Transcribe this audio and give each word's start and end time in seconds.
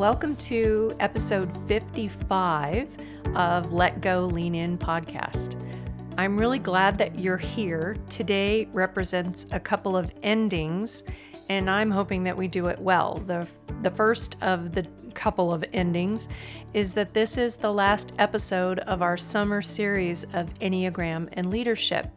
welcome 0.00 0.34
to 0.34 0.90
episode 0.98 1.46
55 1.68 2.88
of 3.34 3.70
Let 3.74 4.00
Go 4.00 4.24
Lean 4.24 4.54
In 4.54 4.78
podcast. 4.78 5.62
I'm 6.16 6.38
really 6.38 6.58
glad 6.58 6.96
that 6.96 7.18
you're 7.18 7.36
here. 7.36 7.98
Today 8.08 8.66
represents 8.72 9.44
a 9.52 9.60
couple 9.60 9.98
of 9.98 10.10
endings, 10.22 11.02
and 11.50 11.68
I'm 11.68 11.90
hoping 11.90 12.24
that 12.24 12.34
we 12.34 12.48
do 12.48 12.68
it 12.68 12.78
well. 12.78 13.22
The, 13.26 13.46
the 13.82 13.90
first 13.90 14.36
of 14.40 14.72
the 14.72 14.86
couple 15.12 15.52
of 15.52 15.62
endings 15.74 16.28
is 16.72 16.94
that 16.94 17.12
this 17.12 17.36
is 17.36 17.56
the 17.56 17.70
last 17.70 18.12
episode 18.18 18.78
of 18.78 19.02
our 19.02 19.18
summer 19.18 19.60
series 19.60 20.24
of 20.32 20.48
Enneagram 20.60 21.28
and 21.34 21.50
Leadership. 21.50 22.10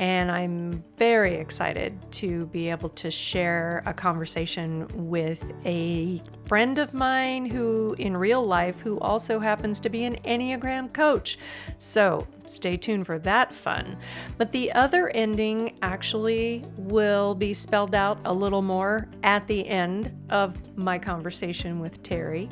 And 0.00 0.30
I'm 0.30 0.82
very 0.96 1.36
excited 1.36 1.96
to 2.12 2.46
be 2.46 2.70
able 2.70 2.88
to 2.90 3.10
share 3.10 3.82
a 3.86 3.94
conversation 3.94 4.88
with 4.94 5.52
a 5.64 6.22
friend 6.46 6.78
of 6.78 6.92
mine 6.92 7.46
who, 7.46 7.94
in 7.98 8.16
real 8.16 8.44
life, 8.44 8.80
who 8.80 8.98
also 8.98 9.38
happens 9.38 9.78
to 9.80 9.88
be 9.88 10.04
an 10.04 10.16
Enneagram 10.24 10.92
coach. 10.92 11.38
So 11.78 12.26
stay 12.44 12.76
tuned 12.76 13.06
for 13.06 13.18
that 13.20 13.52
fun. 13.52 13.96
But 14.38 14.50
the 14.50 14.72
other 14.72 15.08
ending 15.10 15.78
actually 15.82 16.64
will 16.76 17.34
be 17.34 17.54
spelled 17.54 17.94
out 17.94 18.20
a 18.24 18.32
little 18.32 18.62
more 18.62 19.08
at 19.22 19.46
the 19.46 19.66
end 19.68 20.10
of 20.30 20.76
my 20.76 20.98
conversation 20.98 21.78
with 21.78 22.02
Terry. 22.02 22.50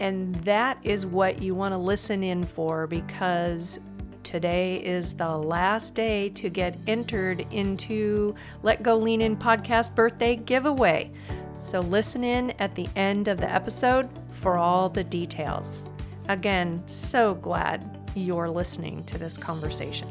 And 0.00 0.34
that 0.44 0.78
is 0.82 1.06
what 1.06 1.42
you 1.42 1.54
want 1.54 1.72
to 1.72 1.78
listen 1.78 2.22
in 2.22 2.44
for 2.44 2.86
because 2.86 3.80
Today 4.28 4.74
is 4.76 5.14
the 5.14 5.38
last 5.38 5.94
day 5.94 6.28
to 6.28 6.50
get 6.50 6.76
entered 6.86 7.46
into 7.50 8.34
Let 8.62 8.82
Go 8.82 8.94
Lean 8.94 9.22
In 9.22 9.38
podcast 9.38 9.94
birthday 9.94 10.36
giveaway. 10.36 11.10
So 11.58 11.80
listen 11.80 12.22
in 12.22 12.50
at 12.58 12.74
the 12.74 12.86
end 12.94 13.28
of 13.28 13.38
the 13.38 13.50
episode 13.50 14.06
for 14.42 14.58
all 14.58 14.90
the 14.90 15.02
details. 15.02 15.88
Again, 16.28 16.86
so 16.86 17.36
glad 17.36 18.10
you're 18.14 18.50
listening 18.50 19.02
to 19.04 19.16
this 19.16 19.38
conversation. 19.38 20.08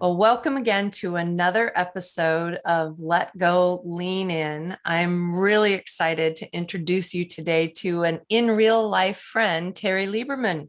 Well, 0.00 0.16
welcome 0.16 0.56
again 0.56 0.90
to 0.90 1.16
another 1.16 1.72
episode 1.74 2.60
of 2.64 3.00
Let 3.00 3.36
Go 3.36 3.82
Lean 3.84 4.30
In. 4.30 4.76
I'm 4.84 5.34
really 5.34 5.72
excited 5.72 6.36
to 6.36 6.56
introduce 6.56 7.12
you 7.12 7.24
today 7.24 7.66
to 7.78 8.04
an 8.04 8.20
in 8.28 8.48
real 8.48 8.88
life 8.88 9.18
friend, 9.18 9.74
Terry 9.74 10.06
Lieberman. 10.06 10.68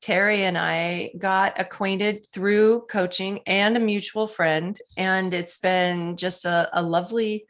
Terry 0.00 0.44
and 0.44 0.56
I 0.56 1.10
got 1.18 1.60
acquainted 1.60 2.26
through 2.32 2.86
coaching 2.90 3.40
and 3.46 3.76
a 3.76 3.80
mutual 3.80 4.26
friend. 4.26 4.80
And 4.96 5.34
it's 5.34 5.58
been 5.58 6.16
just 6.16 6.44
a, 6.44 6.68
a 6.72 6.82
lovely 6.82 7.46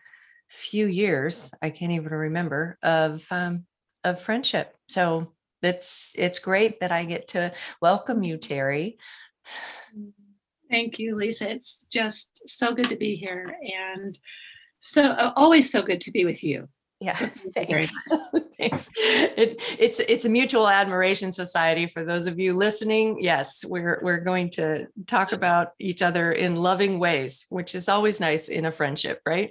few 0.49 0.87
years. 0.87 1.51
I 1.61 1.71
can't 1.71 1.93
even 1.93 2.13
remember 2.13 2.79
of 2.83 3.25
um, 3.31 3.67
of 4.05 4.21
friendship. 4.21 4.75
So 4.89 5.33
it's 5.63 6.15
it's 6.17 6.39
great 6.39 6.81
that 6.81 6.93
I 6.93 7.05
get 7.05 7.29
to 7.29 7.53
welcome 7.83 8.23
you, 8.23 8.39
Terry. 8.39 8.99
Thank 10.71 10.99
you, 10.99 11.17
Lisa. 11.17 11.51
It's 11.51 11.87
just 11.91 12.43
so 12.47 12.75
good 12.75 12.91
to 12.91 12.97
be 12.97 13.17
here 13.17 13.57
and 13.77 14.19
so 14.81 15.33
always 15.35 15.71
so 15.71 15.83
good 15.83 16.01
to 16.03 16.11
be 16.11 16.25
with 16.25 16.43
you. 16.43 16.69
Yeah, 17.01 17.17
thanks. 17.55 17.93
thanks. 18.59 18.89
It, 18.97 19.63
it's 19.79 20.01
it's 20.01 20.25
a 20.25 20.29
mutual 20.29 20.69
admiration 20.69 21.31
society 21.33 21.87
for 21.87 22.05
those 22.05 22.27
of 22.27 22.39
you 22.39 22.55
listening. 22.55 23.23
Yes, 23.23 23.65
we're 23.65 24.01
we're 24.03 24.21
going 24.21 24.51
to 24.51 24.87
talk 25.07 25.33
about 25.33 25.69
each 25.79 26.03
other 26.03 26.33
in 26.33 26.57
loving 26.57 26.99
ways, 26.99 27.47
which 27.51 27.75
is 27.75 27.89
always 27.89 28.21
nice 28.21 28.49
in 28.49 28.67
a 28.67 28.73
friendship, 28.73 29.21
right? 29.25 29.51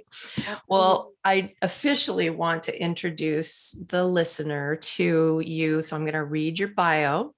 Well, 0.68 1.12
I 1.24 1.54
officially 1.62 2.30
want 2.30 2.64
to 2.64 2.82
introduce 2.82 3.72
the 3.88 4.04
listener 4.04 4.76
to 4.76 5.42
you, 5.44 5.82
so 5.82 5.96
I'm 5.96 6.02
going 6.02 6.12
to 6.14 6.24
read 6.24 6.58
your 6.58 6.68
bio 6.68 7.34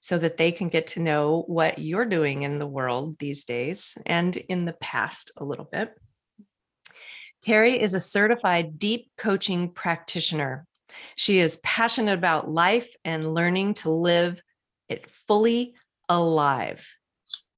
so 0.00 0.18
that 0.18 0.36
they 0.36 0.50
can 0.50 0.68
get 0.68 0.88
to 0.88 1.00
know 1.00 1.44
what 1.46 1.78
you're 1.78 2.04
doing 2.04 2.42
in 2.42 2.58
the 2.58 2.66
world 2.66 3.16
these 3.20 3.44
days 3.44 3.96
and 4.04 4.36
in 4.36 4.64
the 4.64 4.72
past 4.72 5.30
a 5.36 5.44
little 5.44 5.68
bit. 5.70 5.94
Terry 7.42 7.80
is 7.80 7.94
a 7.94 8.00
certified 8.00 8.78
deep 8.78 9.10
coaching 9.18 9.68
practitioner. 9.68 10.64
She 11.16 11.38
is 11.38 11.56
passionate 11.64 12.12
about 12.12 12.48
life 12.48 12.88
and 13.04 13.34
learning 13.34 13.74
to 13.74 13.90
live 13.90 14.40
it 14.88 15.10
fully 15.26 15.74
alive. 16.08 16.86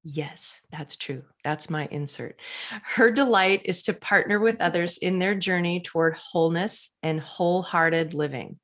Yes, 0.02 0.60
that's 0.70 0.96
true. 0.96 1.22
That's 1.44 1.68
my 1.68 1.86
insert. 1.90 2.40
Her 2.82 3.10
delight 3.10 3.62
is 3.64 3.82
to 3.82 3.94
partner 3.94 4.38
with 4.38 4.60
others 4.60 4.98
in 4.98 5.18
their 5.18 5.34
journey 5.34 5.80
toward 5.80 6.14
wholeness 6.14 6.90
and 7.02 7.20
wholehearted 7.20 8.14
living. 8.14 8.58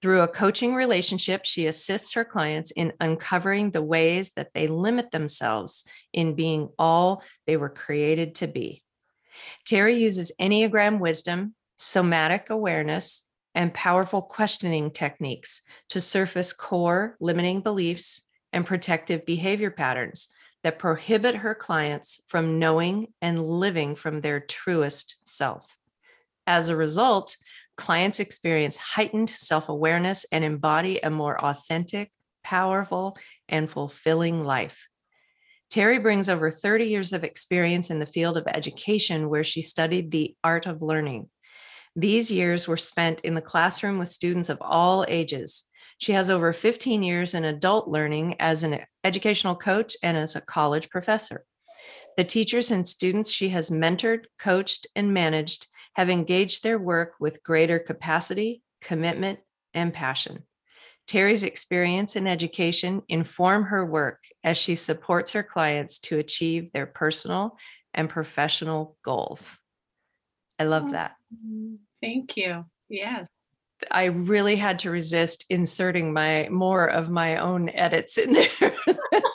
Through 0.00 0.20
a 0.20 0.28
coaching 0.28 0.74
relationship, 0.74 1.44
she 1.44 1.66
assists 1.66 2.12
her 2.12 2.24
clients 2.24 2.70
in 2.70 2.92
uncovering 3.00 3.70
the 3.70 3.82
ways 3.82 4.30
that 4.36 4.50
they 4.54 4.68
limit 4.68 5.10
themselves 5.10 5.84
in 6.12 6.34
being 6.34 6.68
all 6.78 7.22
they 7.46 7.56
were 7.56 7.68
created 7.68 8.36
to 8.36 8.46
be. 8.46 8.82
Terry 9.66 9.96
uses 9.96 10.32
Enneagram 10.40 10.98
wisdom, 10.98 11.54
somatic 11.76 12.50
awareness, 12.50 13.22
and 13.54 13.74
powerful 13.74 14.22
questioning 14.22 14.90
techniques 14.90 15.62
to 15.90 16.00
surface 16.00 16.52
core 16.52 17.16
limiting 17.20 17.60
beliefs 17.60 18.22
and 18.52 18.66
protective 18.66 19.24
behavior 19.26 19.70
patterns 19.70 20.28
that 20.64 20.78
prohibit 20.78 21.36
her 21.36 21.54
clients 21.54 22.20
from 22.26 22.58
knowing 22.58 23.08
and 23.22 23.44
living 23.44 23.94
from 23.94 24.20
their 24.20 24.40
truest 24.40 25.16
self. 25.24 25.76
As 26.46 26.68
a 26.68 26.76
result, 26.76 27.36
clients 27.76 28.20
experience 28.20 28.76
heightened 28.76 29.30
self 29.30 29.68
awareness 29.68 30.26
and 30.32 30.44
embody 30.44 30.98
a 30.98 31.10
more 31.10 31.42
authentic, 31.42 32.12
powerful, 32.42 33.16
and 33.48 33.70
fulfilling 33.70 34.42
life. 34.42 34.87
Terry 35.70 35.98
brings 35.98 36.28
over 36.28 36.50
30 36.50 36.86
years 36.86 37.12
of 37.12 37.24
experience 37.24 37.90
in 37.90 37.98
the 37.98 38.06
field 38.06 38.36
of 38.38 38.46
education, 38.46 39.28
where 39.28 39.44
she 39.44 39.60
studied 39.60 40.10
the 40.10 40.34
art 40.42 40.66
of 40.66 40.80
learning. 40.80 41.28
These 41.94 42.30
years 42.30 42.66
were 42.66 42.76
spent 42.76 43.20
in 43.20 43.34
the 43.34 43.42
classroom 43.42 43.98
with 43.98 44.08
students 44.08 44.48
of 44.48 44.58
all 44.60 45.04
ages. 45.08 45.64
She 45.98 46.12
has 46.12 46.30
over 46.30 46.52
15 46.52 47.02
years 47.02 47.34
in 47.34 47.44
adult 47.44 47.88
learning 47.88 48.36
as 48.38 48.62
an 48.62 48.80
educational 49.04 49.56
coach 49.56 49.96
and 50.02 50.16
as 50.16 50.36
a 50.36 50.40
college 50.40 50.88
professor. 50.88 51.44
The 52.16 52.24
teachers 52.24 52.70
and 52.70 52.86
students 52.86 53.30
she 53.30 53.50
has 53.50 53.70
mentored, 53.70 54.24
coached, 54.38 54.86
and 54.96 55.12
managed 55.12 55.66
have 55.94 56.08
engaged 56.08 56.62
their 56.62 56.78
work 56.78 57.14
with 57.20 57.42
greater 57.42 57.78
capacity, 57.78 58.62
commitment, 58.80 59.40
and 59.74 59.92
passion. 59.92 60.44
Terry's 61.08 61.42
experience 61.42 62.16
in 62.16 62.26
education 62.26 63.02
inform 63.08 63.64
her 63.64 63.84
work 63.84 64.22
as 64.44 64.58
she 64.58 64.74
supports 64.74 65.32
her 65.32 65.42
clients 65.42 65.98
to 66.00 66.18
achieve 66.18 66.70
their 66.72 66.86
personal 66.86 67.56
and 67.94 68.10
professional 68.10 68.96
goals. 69.02 69.58
I 70.58 70.64
love 70.64 70.84
oh, 70.88 70.92
that. 70.92 71.16
Thank 72.02 72.36
you. 72.36 72.66
Yes. 72.90 73.47
I 73.90 74.06
really 74.06 74.56
had 74.56 74.78
to 74.80 74.90
resist 74.90 75.44
inserting 75.50 76.12
my 76.12 76.48
more 76.50 76.86
of 76.86 77.10
my 77.10 77.36
own 77.36 77.68
edits 77.70 78.18
in 78.18 78.32
there, 78.60 78.74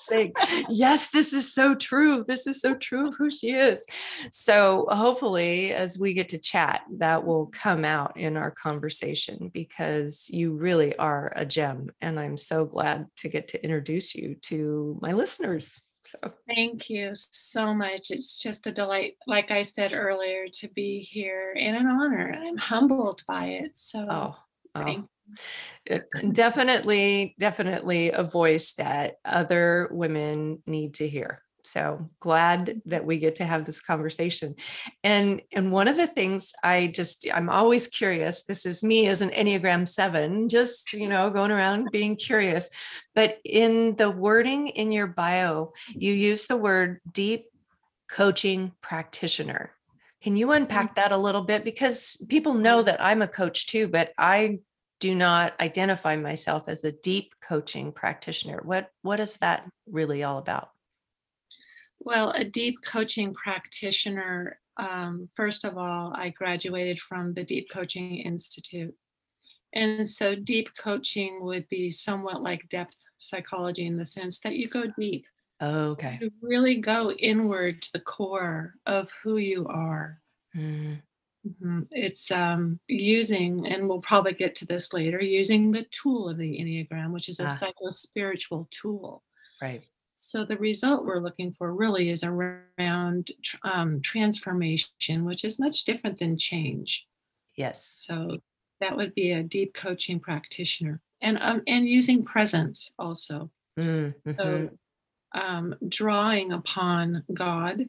saying, 0.03 0.33
"Yes, 0.69 1.09
this 1.09 1.33
is 1.33 1.53
so 1.53 1.75
true. 1.75 2.23
This 2.27 2.47
is 2.47 2.61
so 2.61 2.75
true 2.75 3.09
of 3.09 3.15
who 3.15 3.29
she 3.29 3.51
is." 3.51 3.85
So 4.31 4.87
hopefully, 4.89 5.73
as 5.73 5.97
we 5.97 6.13
get 6.13 6.29
to 6.29 6.37
chat, 6.37 6.81
that 6.97 7.25
will 7.25 7.47
come 7.47 7.85
out 7.85 8.17
in 8.17 8.37
our 8.37 8.51
conversation 8.51 9.49
because 9.53 10.27
you 10.29 10.53
really 10.53 10.95
are 10.97 11.33
a 11.35 11.45
gem, 11.45 11.89
and 12.01 12.19
I'm 12.19 12.37
so 12.37 12.65
glad 12.65 13.07
to 13.17 13.29
get 13.29 13.47
to 13.49 13.63
introduce 13.63 14.15
you 14.15 14.35
to 14.43 14.99
my 15.01 15.13
listeners. 15.13 15.81
So 16.05 16.17
thank 16.47 16.89
you 16.89 17.11
so 17.13 17.73
much. 17.73 18.11
It's 18.11 18.41
just 18.41 18.67
a 18.67 18.71
delight, 18.71 19.17
like 19.27 19.51
I 19.51 19.61
said 19.61 19.93
earlier, 19.93 20.47
to 20.53 20.67
be 20.69 20.99
here 20.99 21.55
and 21.57 21.75
an 21.75 21.87
honor. 21.87 22.35
I'm 22.37 22.57
humbled 22.57 23.23
by 23.27 23.45
it. 23.45 23.71
So 23.75 24.03
oh, 24.09 24.35
oh. 24.75 25.07
It, 25.85 26.09
definitely, 26.33 27.35
definitely 27.39 28.11
a 28.11 28.23
voice 28.23 28.73
that 28.73 29.15
other 29.23 29.89
women 29.91 30.61
need 30.65 30.95
to 30.95 31.07
hear. 31.07 31.42
So 31.65 32.09
glad 32.19 32.81
that 32.85 33.05
we 33.05 33.19
get 33.19 33.35
to 33.37 33.45
have 33.45 33.65
this 33.65 33.79
conversation. 33.79 34.55
And 35.03 35.41
and 35.53 35.71
one 35.71 35.87
of 35.87 35.95
the 35.95 36.07
things 36.07 36.51
I 36.63 36.87
just 36.87 37.25
I'm 37.33 37.49
always 37.49 37.87
curious. 37.87 38.43
This 38.43 38.65
is 38.65 38.83
me 38.83 39.07
as 39.07 39.21
an 39.21 39.29
Enneagram 39.29 39.87
7, 39.87 40.49
just, 40.49 40.93
you 40.93 41.07
know, 41.07 41.29
going 41.29 41.51
around 41.51 41.91
being 41.91 42.15
curious. 42.15 42.69
But 43.15 43.39
in 43.45 43.95
the 43.95 44.09
wording 44.09 44.67
in 44.67 44.91
your 44.91 45.07
bio, 45.07 45.73
you 45.89 46.13
use 46.13 46.47
the 46.47 46.57
word 46.57 46.99
deep 47.11 47.45
coaching 48.09 48.73
practitioner. 48.81 49.71
Can 50.21 50.35
you 50.35 50.47
mm-hmm. 50.47 50.63
unpack 50.63 50.95
that 50.95 51.11
a 51.11 51.17
little 51.17 51.43
bit 51.43 51.63
because 51.63 52.17
people 52.29 52.53
know 52.53 52.81
that 52.81 53.01
I'm 53.01 53.21
a 53.21 53.27
coach 53.27 53.67
too, 53.67 53.87
but 53.87 54.11
I 54.17 54.59
do 55.03 55.13
not 55.13 55.53
identify 55.59 56.15
myself 56.15 56.63
as 56.67 56.85
a 56.85 56.91
deep 56.93 57.33
coaching 57.45 57.91
practitioner. 57.91 58.61
What 58.63 58.89
what 59.01 59.19
is 59.19 59.35
that 59.41 59.69
really 59.85 60.23
all 60.23 60.37
about? 60.37 60.69
Well, 62.05 62.31
a 62.31 62.43
deep 62.43 62.79
coaching 62.83 63.33
practitioner, 63.33 64.59
um, 64.77 65.29
first 65.35 65.63
of 65.63 65.77
all, 65.77 66.13
I 66.15 66.29
graduated 66.29 66.99
from 66.99 67.33
the 67.33 67.43
Deep 67.43 67.69
Coaching 67.71 68.17
Institute. 68.17 68.93
And 69.73 70.07
so 70.07 70.35
deep 70.35 70.69
coaching 70.77 71.39
would 71.43 71.67
be 71.69 71.89
somewhat 71.89 72.43
like 72.43 72.69
depth 72.69 72.95
psychology 73.17 73.85
in 73.85 73.97
the 73.97 74.05
sense 74.05 74.39
that 74.41 74.55
you 74.55 74.67
go 74.67 74.85
deep. 74.97 75.25
Okay. 75.61 76.19
You 76.21 76.31
really 76.41 76.75
go 76.75 77.11
inward 77.11 77.81
to 77.83 77.93
the 77.93 78.01
core 78.01 78.75
of 78.85 79.09
who 79.23 79.37
you 79.37 79.65
are. 79.67 80.19
Mm, 80.55 81.01
Mhm. 81.45 81.87
It's 81.91 82.31
um, 82.31 82.79
using, 82.87 83.67
and 83.67 83.89
we'll 83.89 83.99
probably 83.99 84.33
get 84.33 84.55
to 84.55 84.65
this 84.65 84.93
later, 84.93 85.21
using 85.21 85.71
the 85.71 85.83
tool 85.91 86.29
of 86.29 86.37
the 86.37 86.57
Enneagram, 86.57 87.11
which 87.11 87.27
is 87.27 87.39
a 87.39 87.45
ah, 87.45 87.47
psycho 87.47 87.91
spiritual 87.91 88.67
tool. 88.71 89.23
right. 89.61 89.83
So 90.25 90.45
the 90.45 90.57
result 90.57 91.05
we're 91.05 91.19
looking 91.19 91.51
for 91.51 91.73
really 91.73 92.09
is 92.09 92.23
around 92.23 93.31
um, 93.63 94.01
transformation, 94.01 95.25
which 95.25 95.43
is 95.43 95.59
much 95.59 95.83
different 95.83 96.19
than 96.19 96.37
change. 96.37 97.07
Yes. 97.55 97.89
So 97.93 98.37
that 98.79 98.95
would 98.95 99.13
be 99.15 99.31
a 99.31 99.43
deep 99.43 99.73
coaching 99.73 100.19
practitioner, 100.19 101.01
and 101.21 101.37
um, 101.41 101.61
and 101.67 101.87
using 101.87 102.23
presence 102.23 102.93
also. 102.97 103.51
Mm, 103.79 104.13
So 104.39 104.69
um, 105.33 105.75
drawing 105.87 106.51
upon 106.51 107.23
God 107.33 107.87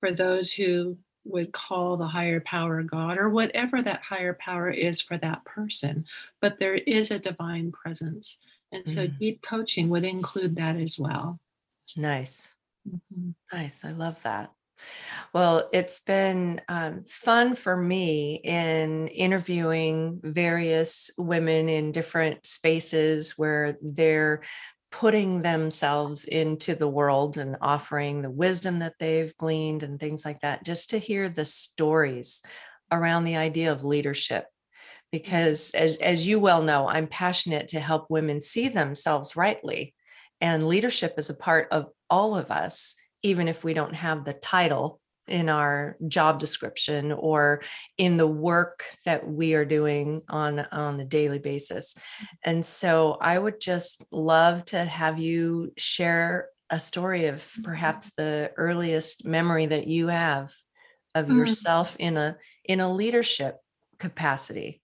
for 0.00 0.12
those 0.12 0.52
who 0.52 0.98
would 1.24 1.52
call 1.52 1.96
the 1.96 2.06
higher 2.06 2.40
power 2.40 2.82
God 2.82 3.18
or 3.18 3.28
whatever 3.28 3.82
that 3.82 4.02
higher 4.02 4.34
power 4.34 4.70
is 4.70 5.00
for 5.00 5.18
that 5.18 5.44
person. 5.44 6.04
But 6.40 6.58
there 6.58 6.74
is 6.74 7.10
a 7.10 7.18
divine 7.18 7.72
presence. 7.72 8.38
And 8.72 8.88
so 8.88 9.06
Mm, 9.06 9.18
deep 9.18 9.42
coaching 9.42 9.88
would 9.90 10.04
include 10.04 10.56
that 10.56 10.76
as 10.76 10.98
well. 10.98 11.38
Nice. 11.96 12.54
Mhm. 12.88 13.34
Nice. 13.52 13.84
I 13.84 13.90
love 13.92 14.18
that. 14.24 14.52
Well, 15.34 15.68
it's 15.72 16.00
been 16.00 16.60
um, 16.68 17.04
fun 17.08 17.56
for 17.56 17.76
me 17.76 18.36
in 18.44 19.08
interviewing 19.08 20.20
various 20.24 21.10
women 21.18 21.68
in 21.68 21.92
different 21.92 22.46
spaces 22.46 23.38
where 23.38 23.78
they're 23.82 24.42
putting 24.92 25.42
themselves 25.42 26.24
into 26.24 26.74
the 26.74 26.88
world 26.88 27.38
and 27.38 27.56
offering 27.62 28.22
the 28.22 28.30
wisdom 28.30 28.80
that 28.80 28.94
they've 29.00 29.36
gleaned 29.38 29.82
and 29.84 30.00
things 30.00 30.24
like 30.24 30.40
that, 30.42 30.64
just 30.64 30.90
to 30.90 30.98
hear 30.98 31.28
the 31.28 31.44
stories 31.44 32.42
around 32.92 33.24
the 33.24 33.36
idea 33.36 33.72
of 33.72 33.84
leadership. 33.84 34.46
Because 35.12 35.70
as, 35.72 35.96
as 35.98 36.26
you 36.26 36.38
well 36.38 36.62
know, 36.62 36.88
I'm 36.88 37.08
passionate 37.08 37.68
to 37.68 37.80
help 37.80 38.06
women 38.10 38.40
see 38.40 38.68
themselves 38.68 39.36
rightly. 39.36 39.94
And 40.40 40.68
leadership 40.68 41.14
is 41.18 41.30
a 41.30 41.34
part 41.34 41.68
of 41.70 41.88
all 42.08 42.34
of 42.34 42.50
us 42.50 42.94
even 43.22 43.48
if 43.48 43.62
we 43.62 43.74
don't 43.74 43.94
have 43.94 44.24
the 44.24 44.32
title 44.32 44.98
in 45.28 45.48
our 45.48 45.96
job 46.08 46.40
description 46.40 47.12
or 47.12 47.62
in 47.98 48.16
the 48.16 48.26
work 48.26 48.82
that 49.04 49.28
we 49.28 49.52
are 49.54 49.64
doing 49.66 50.22
on 50.28 50.58
on 50.72 50.98
a 50.98 51.04
daily 51.04 51.38
basis. 51.38 51.94
And 52.42 52.64
so 52.64 53.16
i 53.20 53.38
would 53.38 53.60
just 53.60 54.02
love 54.10 54.64
to 54.66 54.82
have 54.84 55.18
you 55.18 55.72
share 55.76 56.48
a 56.70 56.80
story 56.80 57.26
of 57.26 57.44
perhaps 57.62 58.12
the 58.16 58.50
earliest 58.56 59.24
memory 59.24 59.66
that 59.66 59.86
you 59.86 60.08
have 60.08 60.52
of 61.14 61.26
Mm. 61.26 61.36
yourself 61.36 61.94
in 61.98 62.16
a 62.16 62.36
in 62.64 62.80
a 62.80 62.92
leadership 62.92 63.56
capacity 63.98 64.80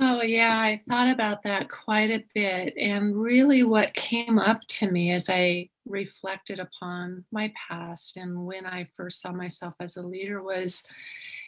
Oh, 0.00 0.22
yeah, 0.22 0.60
I 0.60 0.80
thought 0.88 1.08
about 1.08 1.42
that 1.42 1.68
quite 1.68 2.10
a 2.10 2.24
bit. 2.34 2.74
And 2.78 3.16
really, 3.16 3.64
what 3.64 3.94
came 3.94 4.38
up 4.38 4.60
to 4.68 4.90
me 4.90 5.12
as 5.12 5.28
I 5.28 5.70
reflected 5.86 6.60
upon 6.60 7.24
my 7.32 7.52
past 7.68 8.16
and 8.16 8.44
when 8.46 8.66
I 8.66 8.86
first 8.96 9.20
saw 9.20 9.32
myself 9.32 9.74
as 9.80 9.96
a 9.96 10.02
leader 10.02 10.42
was 10.42 10.84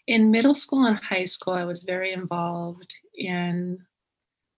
in 0.06 0.30
middle 0.30 0.54
school 0.54 0.86
and 0.86 0.96
high 0.98 1.24
school, 1.24 1.52
I 1.54 1.64
was 1.64 1.84
very 1.84 2.12
involved 2.12 2.98
in 3.14 3.86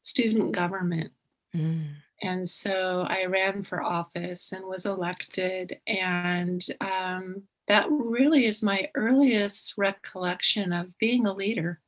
student 0.02 0.52
government. 0.52 1.12
Mm, 1.54 1.96
And 2.22 2.48
so 2.48 3.04
I 3.08 3.26
ran 3.26 3.62
for 3.64 3.82
office 3.82 4.52
and 4.52 4.64
was 4.64 4.86
elected. 4.86 5.80
And 5.86 6.64
um, 6.80 7.42
that 7.68 7.86
really 7.90 8.46
is 8.46 8.62
my 8.62 8.88
earliest 8.94 9.74
recollection 9.76 10.72
of 10.72 10.96
being 10.98 11.26
a 11.26 11.34
leader 11.34 11.80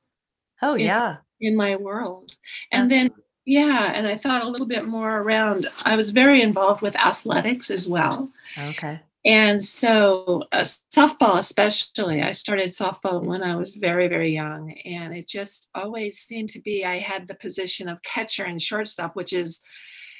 oh 0.63 0.75
yeah 0.75 1.17
in 1.41 1.57
my 1.57 1.77
world. 1.77 2.37
And 2.73 2.91
then, 2.91 3.11
yeah, 3.45 3.93
and 3.95 4.07
I 4.07 4.17
thought 4.17 4.45
a 4.45 4.49
little 4.49 4.67
bit 4.67 4.87
more 4.87 5.19
around, 5.19 5.69
I 5.85 5.97
was 5.97 6.11
very 6.11 6.43
involved 6.43 6.83
with 6.83 6.97
athletics 6.97 7.71
as 7.71 7.89
well. 7.89 8.31
okay 8.59 9.01
And 9.27 9.65
so, 9.65 10.45
uh, 10.53 10.65
softball, 10.95 11.39
especially, 11.39 12.23
I 12.23 12.33
started 12.33 12.69
softball 12.69 13.25
when 13.25 13.43
I 13.43 13.57
was 13.57 13.77
very, 13.77 14.07
very 14.07 14.33
young. 14.33 14.73
And 14.85 15.15
it 15.15 15.27
just 15.29 15.71
always 15.75 16.19
seemed 16.19 16.51
to 16.51 16.61
be 16.61 16.85
I 16.85 16.99
had 16.99 17.27
the 17.27 17.35
position 17.35 17.89
of 17.89 18.03
catcher 18.03 18.45
and 18.45 18.61
shortstop, 18.61 19.17
which 19.17 19.33
is, 19.33 19.61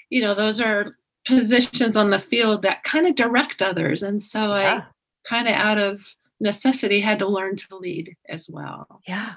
you 0.09 0.23
know, 0.23 0.35
those 0.35 0.61
are 0.61 0.97
positions 1.27 1.97
on 1.97 2.11
the 2.11 2.19
field 2.19 2.63
that 2.63 2.85
kind 2.85 3.07
of 3.07 3.15
direct 3.15 3.63
others. 3.63 4.03
And 4.03 4.23
so 4.23 4.53
I 4.53 4.85
kind 5.25 5.49
of 5.49 5.55
out 5.55 5.79
of 5.79 6.15
necessity 6.41 7.01
had 7.01 7.19
to 7.19 7.27
learn 7.27 7.57
to 7.57 7.77
lead 7.77 8.17
as 8.29 8.49
well. 8.49 9.01
Yeah. 9.07 9.35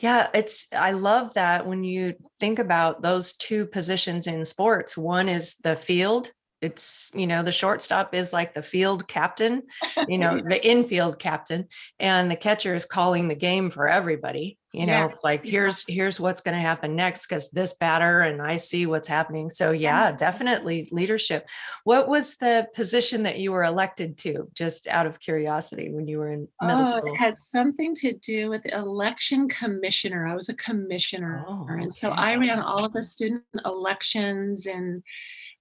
Yeah, 0.00 0.28
it's 0.34 0.66
I 0.72 0.92
love 0.92 1.34
that 1.34 1.66
when 1.66 1.84
you 1.84 2.14
think 2.40 2.58
about 2.58 3.02
those 3.02 3.34
two 3.34 3.66
positions 3.66 4.26
in 4.26 4.44
sports. 4.44 4.96
One 4.96 5.28
is 5.28 5.56
the 5.62 5.76
field. 5.76 6.32
It's, 6.60 7.10
you 7.12 7.26
know, 7.26 7.42
the 7.42 7.50
shortstop 7.50 8.14
is 8.14 8.32
like 8.32 8.54
the 8.54 8.62
field 8.62 9.08
captain, 9.08 9.62
you 10.06 10.18
know, 10.18 10.40
the 10.44 10.64
infield 10.64 11.18
captain, 11.18 11.66
and 11.98 12.30
the 12.30 12.36
catcher 12.36 12.74
is 12.74 12.84
calling 12.84 13.26
the 13.28 13.34
game 13.34 13.70
for 13.70 13.88
everybody. 13.88 14.58
You 14.72 14.86
Yeah. 14.86 15.06
know, 15.08 15.14
like 15.22 15.44
here's 15.44 15.84
here's 15.86 16.18
what's 16.18 16.40
going 16.40 16.54
to 16.54 16.60
happen 16.60 16.96
next 16.96 17.26
because 17.26 17.50
this 17.50 17.74
batter 17.74 18.22
and 18.22 18.40
I 18.40 18.56
see 18.56 18.86
what's 18.86 19.06
happening. 19.06 19.50
So 19.50 19.70
yeah, 19.72 20.12
definitely 20.12 20.88
leadership. 20.90 21.46
What 21.84 22.08
was 22.08 22.36
the 22.36 22.66
position 22.74 23.22
that 23.24 23.38
you 23.38 23.52
were 23.52 23.64
elected 23.64 24.16
to, 24.18 24.48
just 24.54 24.88
out 24.88 25.04
of 25.06 25.20
curiosity, 25.20 25.90
when 25.92 26.08
you 26.08 26.18
were 26.18 26.32
in 26.32 26.48
middle 26.62 26.86
Oh, 26.86 26.96
it 27.04 27.16
had 27.16 27.38
something 27.38 27.94
to 27.96 28.14
do 28.14 28.48
with 28.48 28.64
election 28.72 29.46
commissioner. 29.48 30.26
I 30.26 30.34
was 30.34 30.48
a 30.48 30.54
commissioner. 30.54 31.44
Oh, 31.46 31.66
And 31.68 31.92
so. 31.92 32.08
I 32.10 32.34
ran 32.36 32.58
all 32.60 32.84
of 32.86 32.94
the 32.94 33.02
student 33.02 33.42
elections 33.66 34.66
and 34.66 35.02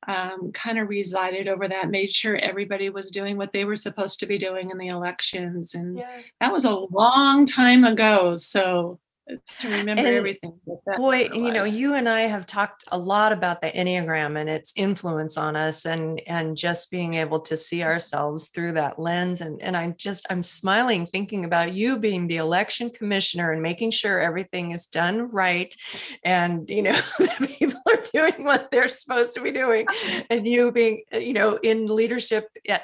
um, 0.08 0.52
kind 0.52 0.80
of 0.80 0.90
resided 0.90 1.48
over 1.48 1.68
that, 1.68 1.90
made 1.90 2.12
sure 2.14 2.36
everybody 2.36 2.90
was 2.90 3.12
doing 3.12 3.38
what 3.38 3.54
they 3.54 3.66
were 3.66 3.76
supposed 3.76 4.20
to 4.20 4.26
be 4.26 4.38
doing 4.38 4.72
in 4.72 4.78
the 4.78 4.88
elections. 4.88 5.74
And 5.76 5.98
Yeah. 5.98 6.22
that 6.40 6.52
was 6.52 6.66
a 6.66 6.76
long 6.76 7.46
time 7.46 7.84
ago. 7.84 8.36
So 8.36 9.00
to 9.60 9.70
remember 9.70 10.06
And 10.06 10.08
everything, 10.08 10.60
boy, 10.98 11.30
you 11.34 11.52
know, 11.52 11.64
you 11.64 11.94
and 11.94 12.10
I 12.10 12.22
have 12.22 12.46
talked 12.46 12.86
a 12.92 12.98
lot 12.98 13.32
about 13.32 13.62
the 13.62 13.72
Enneagram 13.72 14.40
and 14.40 14.50
its 14.50 14.74
influence 14.76 15.38
on 15.38 15.56
us 15.56 15.86
and 15.86 16.22
and 16.28 16.58
just 16.58 16.92
being 16.92 17.14
able 17.16 17.40
to 17.42 17.56
see 17.56 17.84
ourselves 17.84 18.50
through 18.50 18.74
that 18.74 19.00
lens. 19.00 19.42
And 19.42 19.62
and 19.62 19.78
I 19.78 19.90
just 19.98 20.26
I'm 20.30 20.44
smiling 20.44 21.08
thinking 21.08 21.46
about 21.46 21.74
you 21.74 21.98
being 21.98 22.28
the 22.28 22.38
election 22.38 22.90
commissioner 22.90 23.52
and 23.52 23.62
making 23.62 23.92
sure 23.92 24.20
everything 24.20 24.72
is 24.72 24.86
done 24.86 25.32
right 25.32 25.74
and 26.24 26.70
you 26.70 26.82
know 26.82 27.00
that 27.20 27.40
people 27.42 27.82
are 27.88 28.04
doing 28.14 28.44
what 28.44 28.70
they're 28.72 28.90
supposed 28.90 29.34
to 29.36 29.42
be 29.42 29.52
doing. 29.52 29.86
And 30.30 30.48
you 30.48 30.72
being, 30.72 31.04
uh, 31.14 31.18
you 31.18 31.34
know, 31.34 31.58
in 31.58 31.86
leadership 31.86 32.48
at, 32.68 32.84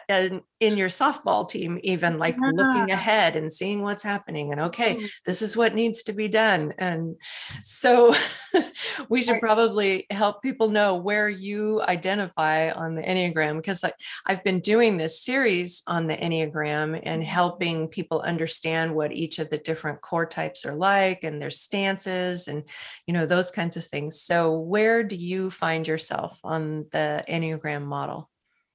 in, 0.59 0.77
your 0.77 0.89
softball 0.89 1.47
team, 1.49 1.79
even 1.83 2.17
like 2.17 2.37
looking 2.39 2.91
ahead 2.91 3.35
and 3.35 3.51
seeing 3.51 3.81
what's 3.81 4.03
happening 4.03 4.51
and 4.51 4.61
okay, 4.61 4.97
Oh, 4.99 5.07
this 5.25 5.41
is 5.41 5.57
what 5.57 5.75
needs 5.75 6.03
to 6.03 6.13
be 6.13 6.27
done. 6.27 6.73
And 6.77 7.15
so 7.63 8.13
we 9.09 9.21
should 9.21 9.39
probably 9.39 10.05
help 10.09 10.41
people 10.41 10.69
know 10.69 10.95
where 10.95 11.29
you 11.29 11.81
identify 11.81 12.71
on 12.71 12.95
the 12.95 13.01
Enneagram 13.01 13.57
because 13.57 13.83
like 13.83 13.95
I've 14.25 14.43
been 14.43 14.59
doing 14.59 14.97
this 14.97 15.23
series 15.23 15.83
on 15.87 16.07
the 16.07 16.15
Enneagram 16.15 16.99
and 17.03 17.21
mm-hmm. 17.21 17.29
helping 17.29 17.87
people 17.87 18.21
understand 18.21 18.93
what 18.93 19.11
each 19.11 19.39
of 19.39 19.49
the 19.49 19.57
different 19.57 20.01
core 20.01 20.25
types 20.25 20.65
are 20.65 20.75
like 20.75 21.23
and 21.23 21.41
their 21.41 21.51
stances 21.51 22.47
and 22.47 22.63
you 23.05 23.13
know 23.13 23.25
those 23.25 23.51
kinds 23.51 23.77
of 23.77 23.85
things. 23.85 24.21
So 24.21 24.57
where 24.59 25.03
do 25.03 25.15
you 25.15 25.49
find 25.49 25.87
yourself 25.87 26.39
on 26.43 26.85
the 26.91 27.23
Enneagram 27.27 27.83
model? 27.83 28.29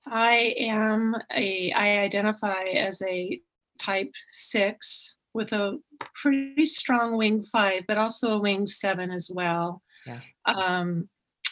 I 0.07 0.55
am 0.59 1.17
a, 1.35 1.73
I 1.73 2.01
identify 2.01 2.63
as 2.63 3.03
a 3.03 3.41
type 3.79 4.13
six 4.31 5.17
with 5.35 5.53
a 5.53 5.79
pretty 6.15 6.67
strong 6.67 7.17
wing 7.17 7.43
five, 7.43 7.85
but 7.87 7.99
also 7.99 8.33
a 8.33 8.39
wing 8.39 8.67
seven 8.67 9.11
as 9.11 9.31
well. 9.33 9.83
Yeah. 10.07 10.21
Um, 10.45 11.09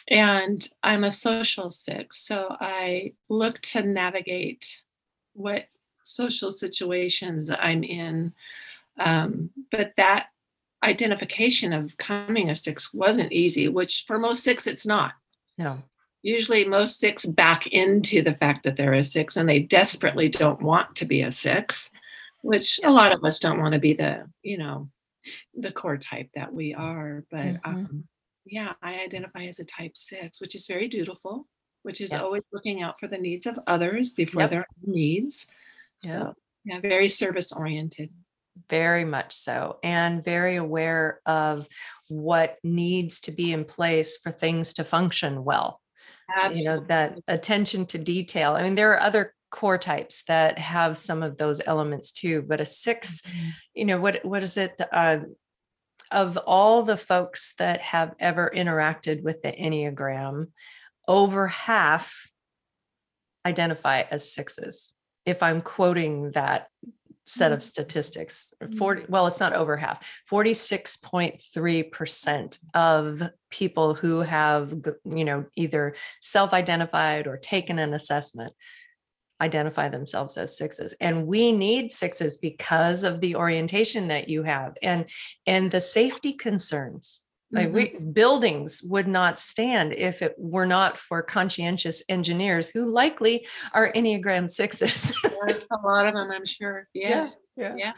and 0.09 0.67
I'm 0.83 1.03
a 1.03 1.11
social 1.11 1.69
six. 1.69 2.25
So 2.25 2.55
I 2.59 3.13
look 3.29 3.59
to 3.59 3.81
navigate 3.81 4.81
what 5.33 5.65
social 6.03 6.51
situations 6.51 7.49
I'm 7.49 7.83
in. 7.83 8.33
Um, 8.99 9.51
but 9.71 9.93
that 9.97 10.27
identification 10.83 11.73
of 11.73 11.95
coming 11.97 12.49
a 12.49 12.55
six 12.55 12.93
wasn't 12.93 13.31
easy, 13.31 13.67
which 13.67 14.03
for 14.07 14.19
most 14.19 14.43
six, 14.43 14.67
it's 14.67 14.85
not 14.85 15.13
No. 15.57 15.83
Usually 16.23 16.65
most 16.65 16.99
six 16.99 17.25
back 17.25 17.67
into 17.67 18.21
the 18.21 18.35
fact 18.35 18.63
that 18.63 18.75
they're 18.77 18.93
a 18.93 19.03
six 19.03 19.37
and 19.37 19.47
they 19.49 19.59
desperately 19.59 20.29
don't 20.29 20.61
want 20.61 20.95
to 20.95 21.05
be 21.05 21.21
a 21.23 21.31
six 21.31 21.91
which 22.43 22.79
a 22.83 22.91
lot 22.91 23.11
of 23.11 23.23
us 23.23 23.39
don't 23.39 23.59
want 23.59 23.73
to 23.73 23.79
be 23.79 23.93
the 23.93 24.25
you 24.41 24.57
know 24.57 24.89
the 25.53 25.71
core 25.71 25.97
type 25.97 26.27
that 26.33 26.51
we 26.51 26.73
are. 26.73 27.23
But 27.29 27.45
Mhm. 27.45 27.59
um, 27.65 28.07
yeah, 28.45 28.73
I 28.81 28.99
identify 29.01 29.43
as 29.43 29.59
a 29.59 29.65
type 29.65 29.95
six, 29.95 30.41
which 30.41 30.55
is 30.55 30.65
very 30.65 30.87
dutiful, 30.87 31.47
which 31.83 32.01
is 32.01 32.11
Yes. 32.11 32.21
always 32.21 32.43
looking 32.51 32.81
out 32.81 32.99
for 32.99 33.07
the 33.07 33.19
needs 33.19 33.45
of 33.45 33.59
others 33.67 34.13
before 34.13 34.41
Yep. 34.41 34.49
their 34.49 34.65
own 34.87 34.93
needs. 34.93 35.47
Yeah. 36.01 36.11
So 36.11 36.33
yeah, 36.65 36.79
very 36.79 37.07
service 37.09 37.51
oriented. 37.51 38.11
Very 38.69 39.05
much 39.05 39.33
so, 39.33 39.79
and 39.83 40.23
very 40.23 40.55
aware 40.55 41.21
of 41.25 41.67
what 42.09 42.57
needs 42.63 43.19
to 43.21 43.31
be 43.31 43.53
in 43.53 43.63
place 43.65 44.17
for 44.17 44.31
things 44.31 44.73
to 44.73 44.83
function 44.83 45.43
well. 45.43 45.80
You 46.53 46.63
know, 46.65 46.79
that 46.87 47.19
attention 47.27 47.85
to 47.87 47.97
detail. 47.97 48.53
I 48.53 48.63
mean, 48.63 48.75
there 48.75 48.91
are 48.93 49.01
other 49.01 49.33
core 49.51 49.77
types 49.77 50.23
that 50.27 50.57
have 50.59 50.97
some 50.97 51.23
of 51.23 51.37
those 51.37 51.61
elements 51.65 52.11
too, 52.11 52.41
but 52.41 52.61
a 52.61 52.65
six, 52.65 53.21
Mhm. 53.21 53.51
you 53.73 53.85
know, 53.85 53.99
what 53.99 54.23
what 54.23 54.43
is 54.43 54.57
it? 54.57 54.79
Uh, 54.91 55.19
of 56.09 56.37
all 56.37 56.83
the 56.83 56.97
folks 56.97 57.53
that 57.57 57.81
have 57.81 58.13
ever 58.19 58.51
interacted 58.53 59.23
with 59.23 59.41
the 59.41 59.51
Enneagram, 59.51 60.47
over 61.07 61.47
half 61.47 62.29
identify 63.45 64.01
as 64.01 64.33
sixes. 64.33 64.93
If 65.25 65.41
I'm 65.41 65.61
quoting 65.61 66.31
that 66.31 66.67
set 67.25 67.51
of 67.51 67.59
Mm. 67.59 67.63
statistics, 67.65 68.53
Mm. 68.61 68.77
40, 68.77 69.05
well, 69.09 69.27
it's 69.27 69.39
not 69.39 69.53
over 69.53 69.77
half, 69.77 70.05
46.3% 70.29 72.59
of 72.73 73.21
people 73.49 73.93
who 73.95 74.19
have, 74.19 74.73
you 75.05 75.25
know, 75.25 75.45
either 75.55 75.95
self-identified 76.21 77.27
or 77.27 77.37
taken 77.37 77.79
an 77.79 77.93
assessment 77.93 78.53
identify 79.41 79.89
themselves 79.89 80.37
as 80.37 80.55
sixes 80.55 80.93
and 81.01 81.25
we 81.25 81.51
need 81.51 81.91
sixes 81.91 82.37
because 82.37 83.03
of 83.03 83.19
the 83.21 83.35
orientation 83.35 84.07
that 84.09 84.29
you 84.29 84.43
have 84.43 84.75
and 84.83 85.09
and 85.47 85.71
the 85.71 85.81
safety 85.81 86.31
concerns 86.33 87.23
like 87.51 87.69
Mhm. 87.69 87.73
we 87.73 87.99
buildings 87.99 88.81
would 88.83 89.07
not 89.07 89.37
stand 89.37 89.93
if 89.93 90.21
it 90.21 90.35
were 90.37 90.65
not 90.65 90.97
for 90.97 91.21
conscientious 91.21 92.01
engineers 92.09 92.69
who 92.69 92.85
likely 92.89 93.45
are 93.73 93.91
enneagram 93.93 94.49
sixes 94.49 95.11
a 95.23 95.87
lot 95.87 96.05
of 96.05 96.13
them, 96.13 96.31
I'm 96.31 96.45
sure. 96.45 96.87
Yes. 96.93 97.37
yeah. 97.57 97.73
Yeah. 97.77 97.91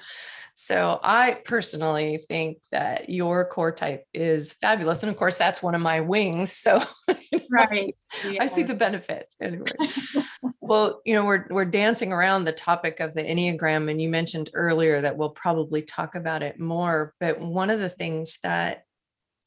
So 0.55 0.99
I 1.03 1.41
personally 1.45 2.23
think 2.27 2.59
that 2.71 3.09
your 3.09 3.45
core 3.45 3.71
type 3.71 4.05
is 4.13 4.53
fabulous. 4.53 5.03
And 5.03 5.09
of 5.09 5.17
course, 5.17 5.37
that's 5.37 5.61
one 5.61 5.75
of 5.75 5.81
my 5.81 5.99
wings. 6.01 6.53
So 6.53 6.83
Right. 7.49 7.93
I 8.39 8.47
see 8.47 8.63
the 8.63 8.73
benefit 8.73 9.27
anyway. 9.41 9.65
well, 10.61 11.01
you 11.05 11.13
know, 11.13 11.25
we're 11.25 11.45
we're 11.49 11.65
dancing 11.65 12.11
around 12.11 12.45
the 12.45 12.51
topic 12.51 12.99
of 12.99 13.13
the 13.13 13.21
Enneagram, 13.23 13.91
and 13.91 14.01
you 14.01 14.09
mentioned 14.09 14.49
earlier 14.53 15.01
that 15.01 15.17
we'll 15.17 15.29
probably 15.29 15.83
talk 15.83 16.15
about 16.15 16.41
it 16.41 16.59
more. 16.59 17.13
But 17.19 17.39
one 17.39 17.69
of 17.69 17.79
the 17.79 17.89
things 17.89 18.39
that 18.41 18.85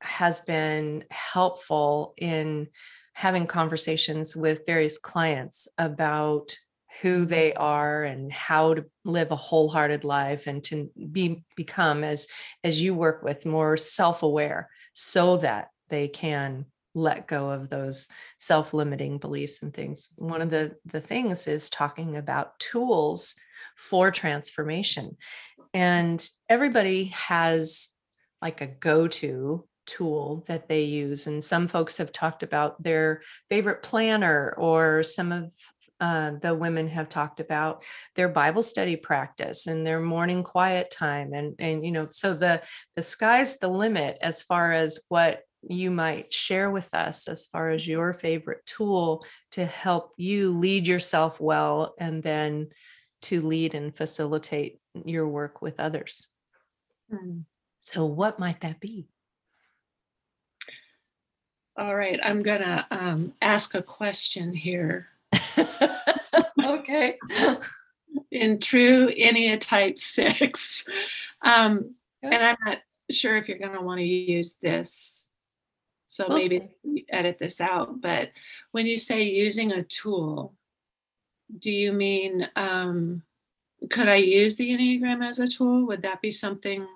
has 0.07 0.41
been 0.41 1.05
helpful 1.11 2.15
in 2.17 2.69
having 3.13 3.47
conversations 3.47 4.37
with 4.37 4.67
various 4.67 4.99
clients 4.99 5.69
about 5.79 6.57
who 7.03 7.21
mm-hmm. 7.21 7.27
they 7.27 7.55
are 7.55 8.05
and 8.05 8.33
how 8.33 8.75
to 8.75 8.85
live 9.05 9.31
a 9.31 9.37
wholehearted 9.37 10.05
life 10.05 10.47
and 10.47 10.63
to 10.65 10.91
be 11.13 11.45
become 11.57 12.05
as 12.05 12.29
as 12.65 12.81
you 12.81 12.95
work 12.95 13.23
with 13.23 13.47
more 13.47 13.77
self-aware 13.77 14.69
so 14.93 15.37
that 15.39 15.69
they 15.89 16.09
can 16.09 16.65
let 16.95 17.27
go 17.27 17.51
of 17.51 17.69
those 17.69 18.09
self-limiting 18.39 19.19
beliefs 19.19 19.63
and 19.63 19.75
things. 19.75 20.09
One 20.17 20.41
of 20.41 20.51
the 20.51 20.77
the 20.87 21.01
things 21.01 21.47
is 21.47 21.69
talking 21.69 22.17
about 22.17 22.59
tools 22.59 23.35
for 23.77 24.11
transformation. 24.11 25.17
And 25.75 26.27
everybody 26.49 27.05
has 27.05 27.89
like 28.41 28.61
a 28.61 28.67
go-to 28.67 29.67
tool 29.87 30.45
that 30.47 30.69
they 30.69 30.83
use 30.83 31.27
and 31.27 31.43
some 31.43 31.69
folks 31.69 31.97
have 31.97 32.13
talked 32.13 32.43
about 32.43 32.83
their 32.83 33.23
favorite 33.49 33.83
planner 33.83 34.55
or 34.59 35.03
some 35.03 35.33
of 35.33 35.51
uh, 35.99 36.33
the 36.43 36.55
women 36.55 36.87
have 36.89 37.09
talked 37.09 37.41
about 37.41 37.83
their 38.17 38.29
bible 38.29 38.63
study 38.63 38.97
practice 38.97 39.67
and 39.67 39.87
their 39.87 40.01
morning 40.01 40.43
quiet 40.43 40.91
time 40.91 41.33
and 41.33 41.55
and 41.59 41.87
you 41.87 41.93
know 41.93 42.07
so 42.11 42.35
the 42.35 42.61
the 42.97 43.03
sky's 43.03 43.59
the 43.59 43.69
limit 43.69 44.19
as 44.21 44.43
far 44.43 44.73
as 44.73 44.99
what 45.09 45.41
you 45.69 45.91
might 45.91 46.33
share 46.33 46.71
with 46.71 46.93
us 46.93 47.29
as 47.29 47.47
far 47.47 47.71
as 47.71 47.89
your 47.89 48.13
favorite 48.13 48.65
tool 48.67 49.25
to 49.51 49.65
help 49.65 50.13
you 50.17 50.53
lead 50.53 50.87
yourself 50.87 51.41
well 51.41 51.95
and 51.99 52.23
then 52.23 52.69
to 53.23 53.41
lead 53.41 53.75
and 53.75 53.97
facilitate 53.97 54.79
your 55.05 55.27
work 55.27 55.63
with 55.63 55.81
others 55.81 56.27
Hmm. 57.11 57.41
so 57.81 58.05
what 58.05 58.39
might 58.39 58.61
that 58.63 58.81
be 58.81 59.09
All 61.79 61.95
right. 61.95 62.19
I'm 62.23 62.43
going 62.43 62.63
to 62.63 62.87
um, 62.91 63.33
ask 63.43 63.75
a 63.75 63.83
question 63.83 64.53
here. 64.55 65.09
okay 66.65 67.19
in 68.31 68.59
true 68.59 69.09
Ennea 69.09 69.59
type 69.59 69.99
six. 69.99 70.85
Um, 71.43 71.95
and 72.23 72.35
I'm 72.35 72.57
not 72.65 72.79
sure 73.11 73.37
if 73.37 73.49
you're 73.49 73.59
going 73.59 73.75
to 73.75 73.83
want 73.83 73.99
to 73.99 74.07
use 74.07 74.57
this. 74.61 75.27
So 76.09 76.27
We'll 76.29 76.39
maybe 76.39 76.69
see. 76.85 77.05
edit 77.11 77.39
this 77.39 77.61
out. 77.61 78.01
But 78.01 78.31
when 78.73 78.87
you 78.87 78.97
say 78.97 79.25
using 79.25 79.73
a 79.73 79.83
tool, 79.83 80.55
do 81.59 81.71
you 81.71 81.93
mean 81.93 82.49
um, 82.57 83.23
could 83.91 84.09
I 84.09 84.17
use 84.17 84.57
the 84.57 84.71
Enneagram 84.71 85.27
as 85.27 85.39
a 85.39 85.47
tool? 85.47 85.87
Would 85.87 86.03
that 86.03 86.23
be 86.23 86.31
something? 86.31 86.87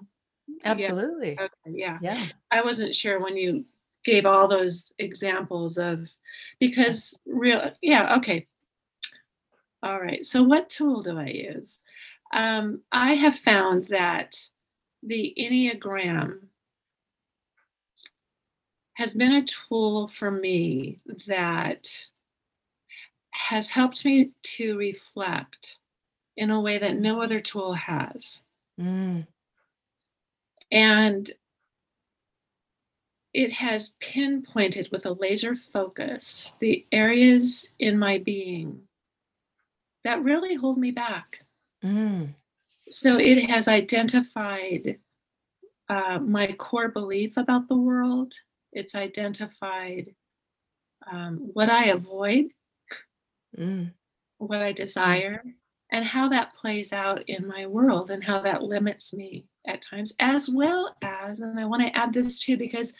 absolutely 0.65 1.39
Okay, 1.39 1.71
yeah. 1.79 1.97
yeah 2.03 2.21
I 2.51 2.63
wasn't 2.63 2.93
sure 2.93 3.21
when 3.21 3.37
you 3.37 3.65
gave 4.05 4.27
all 4.27 4.49
those 4.49 4.93
examples 4.99 5.79
of 5.79 6.09
because 6.59 7.19
real 7.27 7.73
yeah 7.83 8.17
okay. 8.17 8.47
All 9.83 10.01
right 10.01 10.25
so 10.25 10.43
what 10.43 10.69
tool 10.69 11.03
do 11.03 11.19
i 11.19 11.27
use? 11.27 11.81
Um, 12.33 12.83
i 12.93 13.15
have 13.15 13.37
found 13.37 13.89
that 13.89 14.37
the 15.03 15.35
enneagram 15.39 16.41
has 18.95 19.15
been 19.15 19.33
a 19.33 19.45
tool 19.45 20.09
for 20.09 20.31
me 20.31 21.01
that 21.27 22.09
has 23.31 23.71
helped 23.71 24.05
me 24.05 24.33
to 24.43 24.77
reflect 24.77 25.79
in 26.37 26.51
a 26.51 26.61
way 26.61 26.77
that 26.77 26.97
no 26.97 27.23
other 27.23 27.41
tool 27.41 27.73
has. 27.73 28.43
Mm, 28.79 29.27
and 30.71 31.31
it 33.33 33.53
has 33.53 33.93
pinpointed 34.01 34.89
with 34.91 35.07
a 35.07 35.13
laser 35.13 35.55
focus 35.55 36.55
the 36.61 36.87
areas 36.91 37.73
in 37.79 37.99
my 37.99 38.19
being 38.19 38.83
that 40.05 40.23
really 40.23 40.55
hold 40.55 40.79
me 40.79 40.91
back. 40.91 41.41
mm, 41.85 42.35
So 42.91 43.19
it 43.19 43.49
has 43.51 43.69
identified 43.69 44.99
uh, 45.89 46.19
my 46.21 46.53
core 46.53 46.89
belief 46.89 47.37
about 47.37 47.69
the 47.69 47.77
world. 47.77 48.35
It's 48.73 48.95
identified 48.95 50.15
um, 51.11 51.51
what 51.53 51.71
I 51.71 51.87
avoid, 51.87 52.47
mm, 53.57 53.93
what 54.39 54.61
I 54.61 54.73
desire, 54.73 55.43
and 55.91 56.05
how 56.05 56.29
that 56.29 56.55
plays 56.55 56.93
out 56.93 57.29
in 57.29 57.47
my 57.47 57.67
world 57.67 58.11
and 58.11 58.23
how 58.25 58.41
that 58.41 58.63
limits 58.63 59.13
me 59.13 59.45
at 59.67 59.83
times, 59.83 60.15
as 60.19 60.49
well 60.49 60.97
as, 61.03 61.41
and 61.41 61.59
I 61.59 61.65
want 61.65 61.83
to 61.83 61.97
add 61.97 62.13
this 62.13 62.39
too, 62.39 62.57
because 62.57 62.95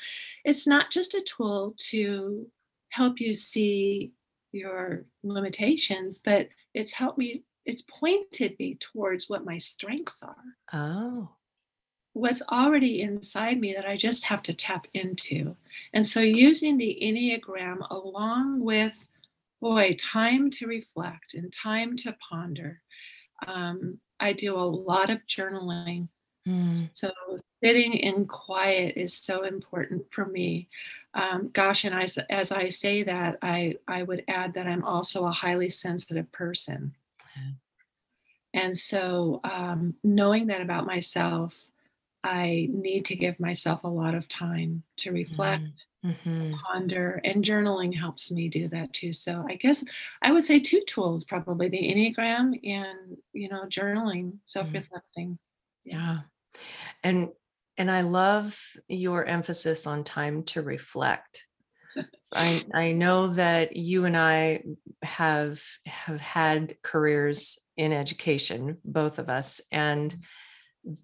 it's 0.45 0.67
not 0.67 0.91
just 0.91 1.15
a 1.15 1.23
tool 1.23 1.75
to 1.91 2.47
help 2.91 3.21
you 3.21 3.35
see 3.35 4.13
your 4.53 5.05
limitations, 5.23 6.21
but 6.23 6.49
it's 6.75 6.93
helped 6.93 7.19
me, 7.19 7.45
it's 7.65 7.83
pointed 7.83 8.59
me 8.59 8.77
towards 8.81 9.29
what 9.29 9.45
my 9.45 9.59
strengths 9.59 10.23
are, 10.23 10.37
oh 10.73 11.31
what's 12.13 12.43
already 12.51 13.03
inside 13.03 13.61
me 13.61 13.73
that 13.75 13.87
I 13.87 13.97
just 13.97 14.25
have 14.25 14.43
to 14.45 14.55
tap 14.55 14.87
into. 14.95 15.57
And 15.93 16.07
so 16.07 16.21
using 16.21 16.77
the 16.77 16.99
Enneagram 17.01 17.89
along 17.91 18.61
with 18.61 18.93
boy, 19.61 19.95
time 19.99 20.51
to 20.51 20.67
reflect 20.67 21.35
and 21.35 21.53
time 21.53 21.97
to 21.99 22.17
ponder. 22.29 22.81
Um, 23.47 23.99
I 24.19 24.33
do 24.33 24.57
a 24.57 24.61
lot 24.61 25.11
of 25.11 25.27
journaling. 25.27 26.09
mm, 26.47 26.89
So 26.93 27.13
sitting 27.63 27.95
in 27.95 28.27
quiet 28.27 28.95
is 28.97 29.15
so 29.15 29.45
important 29.45 30.07
for 30.11 30.27
me. 30.27 30.69
Um, 31.15 31.51
gosh, 31.53 31.85
and 31.85 31.95
I, 31.95 32.07
as 32.29 32.53
I 32.53 32.69
say 32.69 33.03
that, 33.03 33.39
I, 33.43 33.77
I 33.89 34.03
would 34.03 34.25
add 34.29 34.55
that 34.55 34.67
I'm 34.67 34.85
also 34.85 35.27
a 35.27 35.33
highly 35.33 35.71
sensitive 35.71 36.31
person. 36.33 36.95
And 38.53 38.77
so 38.77 39.41
um, 39.45 39.95
knowing 40.03 40.49
that 40.49 40.61
about 40.61 40.87
myself, 40.87 41.55
I 42.23 42.69
need 42.71 43.07
to 43.07 43.17
give 43.17 43.41
myself 43.41 43.85
a 43.85 43.89
lot 43.89 44.15
of 44.15 44.29
time 44.29 44.83
to 44.99 45.13
reflect 45.13 45.87
mhm. 46.05 46.55
ponder 46.59 47.21
and 47.25 47.45
journaling 47.45 47.97
helps 47.99 48.31
me 48.31 48.49
do 48.49 48.69
that 48.69 48.93
too. 48.93 49.13
So 49.13 49.45
i 49.49 49.55
guess 49.55 49.85
i 50.23 50.33
would 50.33 50.45
say 50.45 50.59
two 50.59 50.83
tools 50.87 51.25
probably 51.25 51.69
the 51.69 51.79
enneagram 51.79 52.59
and 52.65 53.17
you 53.33 53.49
know 53.49 53.65
journaling 53.65 54.33
mm. 54.33 54.39
self-reflecting. 54.47 55.39
Yeah. 55.85 56.19
And 57.03 57.31
and 57.79 57.91
I 57.91 58.03
love 58.03 58.59
your 58.89 59.25
emphasis 59.25 59.87
on 59.87 60.05
time 60.05 60.43
to 60.45 60.61
reflect. 60.61 61.47
I, 62.35 62.63
I 62.75 62.93
know 62.93 63.29
that 63.29 63.75
you 63.75 64.05
and 64.05 64.17
I 64.17 64.65
have 65.03 65.63
have 65.87 66.21
had 66.21 66.77
careers 66.83 67.59
in 67.79 67.93
education, 67.93 68.77
both 68.85 69.19
of 69.19 69.31
us, 69.31 69.63
and 69.73 70.13
mm. 70.13 70.19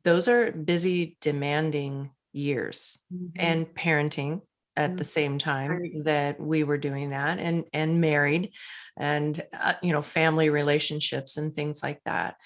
Those 0.04 0.28
are 0.28 0.52
busy, 0.52 1.16
demanding 1.21 2.14
years 2.33 2.99
Mhm. 3.11 3.38
and 3.38 3.66
parenting 3.75 4.42
at 4.76 4.97
the 4.97 5.04
Mhm. 5.04 5.04
same 5.04 5.38
time 5.38 5.83
Right. 5.83 5.92
that 5.95 6.38
we 6.40 6.62
were 6.62 6.76
doing 6.78 7.11
that 7.11 7.38
and 7.38 7.64
and 7.73 8.00
married 8.00 8.52
and 8.99 9.47
uh, 9.54 9.75
you 9.83 9.90
know 9.92 10.02
family 10.02 10.50
relationships 10.50 11.38
and 11.38 11.56
things 11.56 11.83
like 11.83 12.02
that 12.04 12.37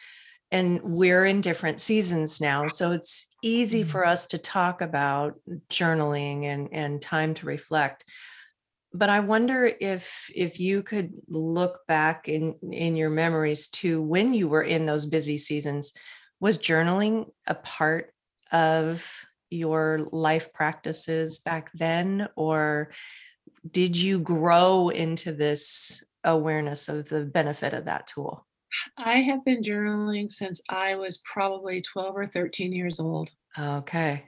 and 0.53 0.81
we're 0.83 1.27
in 1.27 1.41
different 1.41 1.81
seasons 1.81 2.41
now 2.41 2.69
so 2.69 2.93
it's 2.93 3.27
easy 3.43 3.83
Mhm. 3.83 3.85
for 3.85 4.05
us 4.07 4.27
to 4.27 4.39
talk 4.39 4.81
about 4.83 5.41
journaling 5.71 6.45
and 6.45 6.69
and 6.73 7.03
time 7.03 7.35
to 7.35 7.47
reflect 7.47 8.05
but 8.93 9.09
i 9.09 9.21
wonder 9.21 9.73
if 9.81 10.31
if 10.35 10.59
you 10.59 10.83
could 10.83 11.13
look 11.29 11.81
back 11.87 12.29
in 12.29 12.55
in 12.73 12.97
your 12.97 13.11
memories 13.11 13.69
to 13.69 14.03
when 14.03 14.35
you 14.35 14.49
were 14.49 14.63
in 14.63 14.87
those 14.87 15.07
busy 15.07 15.39
seasons 15.39 15.93
was 16.41 16.59
journaling 16.59 17.31
a 17.47 17.55
part 17.55 18.13
of 18.53 19.07
your 19.51 20.09
life 20.13 20.53
practices 20.53 21.39
back 21.41 21.71
then 21.75 22.29
or 22.37 22.91
did 23.71 23.97
you 23.97 24.19
grow 24.19 24.89
into 24.89 25.33
this 25.33 26.03
awareness 26.25 26.89
of 26.89 27.09
the 27.09 27.21
benefit 27.25 27.73
of 27.75 27.85
that 27.85 28.07
tool 28.07 28.47
I 28.97 29.21
have 29.23 29.45
been 29.45 29.63
journaling 29.63 30.31
since 30.31 30.61
I 30.69 30.95
was 30.95 31.19
probably 31.19 31.83
12 31.83 32.17
or 32.17 32.27
13 32.29 32.73
years 32.73 33.01
old. 33.01 33.31
okay 33.59 34.27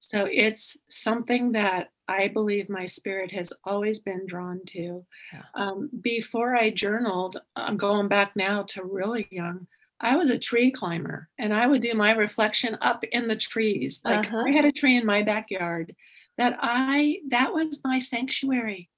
So 0.00 0.28
it's 0.30 0.76
something 0.88 1.52
that 1.52 1.88
I 2.06 2.28
believe 2.28 2.70
my 2.70 2.86
spirit 2.86 3.30
has 3.32 3.52
always 3.64 3.98
been 3.98 4.26
drawn 4.26 4.60
to. 4.68 5.04
Yeah. 5.32 5.42
Um, 5.54 5.90
before 6.00 6.56
I 6.56 6.70
journaled, 6.70 7.38
I'm 7.54 7.76
going 7.76 8.08
back 8.08 8.34
now 8.34 8.62
to 8.70 8.84
really 8.84 9.28
young. 9.30 9.66
I 10.00 10.16
was 10.16 10.30
a 10.30 10.38
tree 10.38 10.70
climber 10.70 11.28
and 11.38 11.52
I 11.52 11.66
would 11.66 11.82
do 11.82 11.94
my 11.94 12.12
reflection 12.12 12.76
up 12.80 13.04
in 13.04 13.28
the 13.28 13.36
trees. 13.36 14.00
Like 14.04 14.26
Uh-huh. 14.26 14.44
I 14.46 14.50
had 14.52 14.64
a 14.64 14.72
tree 14.72 14.96
in 14.96 15.06
my 15.06 15.22
backyard 15.22 15.94
that 16.36 16.56
I, 16.60 17.20
that 17.30 17.52
was 17.52 17.82
my 17.84 17.98
sanctuary 17.98 18.90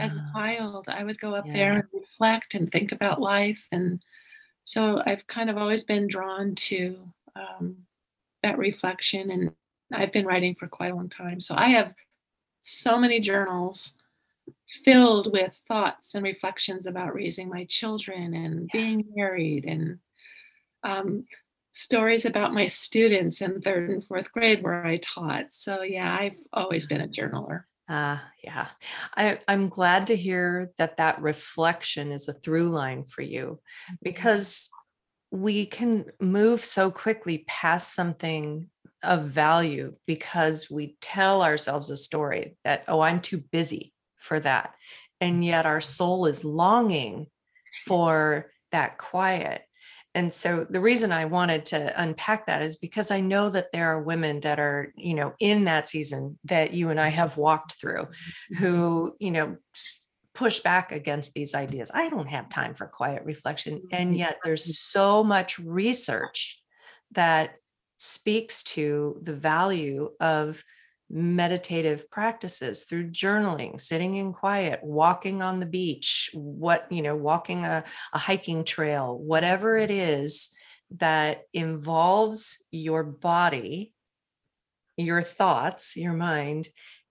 as 0.00 0.12
a 0.14 0.20
Ah, 0.20 0.32
child. 0.34 0.88
I 0.88 1.04
would 1.04 1.20
go 1.20 1.34
up 1.34 1.46
Yeah. 1.46 1.52
there 1.54 1.72
and 1.74 1.84
reflect 1.92 2.54
and 2.54 2.70
think 2.72 2.92
about 2.92 3.20
life. 3.20 3.66
And 3.72 4.02
so 4.64 5.02
I've 5.06 5.26
kind 5.28 5.50
of 5.50 5.58
always 5.58 5.84
been 5.84 6.08
drawn 6.08 6.54
to 6.56 7.12
um, 7.36 7.86
that 8.42 8.58
reflection. 8.58 9.30
And 9.30 9.52
I've 9.92 10.12
been 10.12 10.26
writing 10.26 10.54
for 10.56 10.68
quite 10.68 10.92
a 10.92 10.96
long 10.96 11.08
time. 11.08 11.40
So 11.40 11.54
I 11.56 11.68
have 11.70 11.94
so 12.60 12.98
many 12.98 13.20
journals 13.20 13.96
filled 14.68 15.32
with 15.32 15.60
thoughts 15.68 16.14
and 16.14 16.24
reflections 16.24 16.86
about 16.86 17.14
raising 17.14 17.48
my 17.48 17.64
children 17.64 18.34
and 18.34 18.70
being 18.70 19.04
married 19.14 19.64
and 19.64 19.98
um, 20.82 21.24
stories 21.72 22.24
about 22.24 22.54
my 22.54 22.66
students 22.66 23.40
in 23.40 23.60
third 23.60 23.90
and 23.90 24.04
fourth 24.04 24.32
grade 24.32 24.62
where 24.62 24.84
I 24.84 24.96
taught. 24.96 25.52
So 25.52 25.82
yeah, 25.82 26.16
I've 26.18 26.38
always 26.52 26.86
been 26.86 27.00
a 27.00 27.08
journaler. 27.08 27.62
Ah, 27.88 28.28
yeah. 28.44 28.66
I, 29.16 29.38
I'm 29.48 29.68
glad 29.68 30.08
to 30.08 30.16
hear 30.16 30.72
that 30.76 30.98
that 30.98 31.22
reflection 31.22 32.12
is 32.12 32.28
a 32.28 32.34
through 32.34 32.68
line 32.68 33.04
for 33.04 33.22
you 33.22 33.60
because 34.02 34.68
we 35.30 35.66
can 35.66 36.06
move 36.20 36.64
so 36.64 36.90
quickly 36.90 37.44
past 37.46 37.94
something 37.94 38.68
of 39.02 39.24
value 39.24 39.94
because 40.06 40.70
we 40.70 40.96
tell 41.00 41.42
ourselves 41.42 41.90
a 41.90 41.96
story 41.96 42.56
that, 42.64 42.84
oh, 42.88 43.00
I'm 43.00 43.20
too 43.20 43.38
busy 43.38 43.94
for 44.18 44.40
that. 44.40 44.74
And 45.20 45.44
yet 45.44 45.66
our 45.66 45.80
soul 45.80 46.26
is 46.26 46.44
longing 46.44 47.26
for 47.86 48.50
that 48.72 48.98
quiet. 48.98 49.62
And 50.14 50.32
so 50.32 50.66
the 50.68 50.80
reason 50.80 51.12
I 51.12 51.26
wanted 51.26 51.66
to 51.66 52.02
unpack 52.02 52.46
that 52.46 52.62
is 52.62 52.76
because 52.76 53.10
I 53.10 53.20
know 53.20 53.50
that 53.50 53.68
there 53.72 53.88
are 53.88 54.02
women 54.02 54.40
that 54.40 54.58
are, 54.58 54.92
you 54.96 55.14
know, 55.14 55.34
in 55.38 55.64
that 55.64 55.88
season 55.88 56.38
that 56.44 56.72
you 56.72 56.90
and 56.90 56.98
I 56.98 57.08
have 57.08 57.36
walked 57.36 57.78
through 57.80 58.04
mm-hmm. 58.04 58.56
who, 58.56 59.16
you 59.20 59.30
know, 59.30 59.56
push 60.34 60.60
back 60.60 60.92
against 60.92 61.34
these 61.34 61.54
ideas. 61.54 61.90
I 61.92 62.08
don't 62.08 62.28
have 62.28 62.48
time 62.48 62.74
for 62.74 62.86
quiet 62.86 63.24
reflection. 63.24 63.82
And 63.92 64.16
yet 64.16 64.38
there's 64.44 64.78
so 64.78 65.24
much 65.24 65.58
research 65.58 66.60
that 67.12 67.56
speaks 67.96 68.62
to 68.62 69.20
the 69.22 69.34
value 69.34 70.10
of 70.20 70.62
meditative 71.10 72.10
practices 72.10 72.84
through 72.84 73.10
journaling, 73.10 73.80
sitting 73.80 74.16
in 74.16 74.32
quiet, 74.32 74.80
walking 74.82 75.42
on 75.42 75.60
the 75.60 75.66
beach, 75.66 76.30
what, 76.34 76.90
you 76.90 77.02
know, 77.02 77.16
walking 77.16 77.64
a, 77.64 77.84
a 78.12 78.18
hiking 78.18 78.64
trail, 78.64 79.18
whatever 79.18 79.78
it 79.78 79.90
is 79.90 80.50
that 80.96 81.42
involves 81.52 82.62
your 82.70 83.02
body, 83.02 83.94
your 84.96 85.22
thoughts, 85.22 85.96
your 85.96 86.12
mind, 86.12 86.68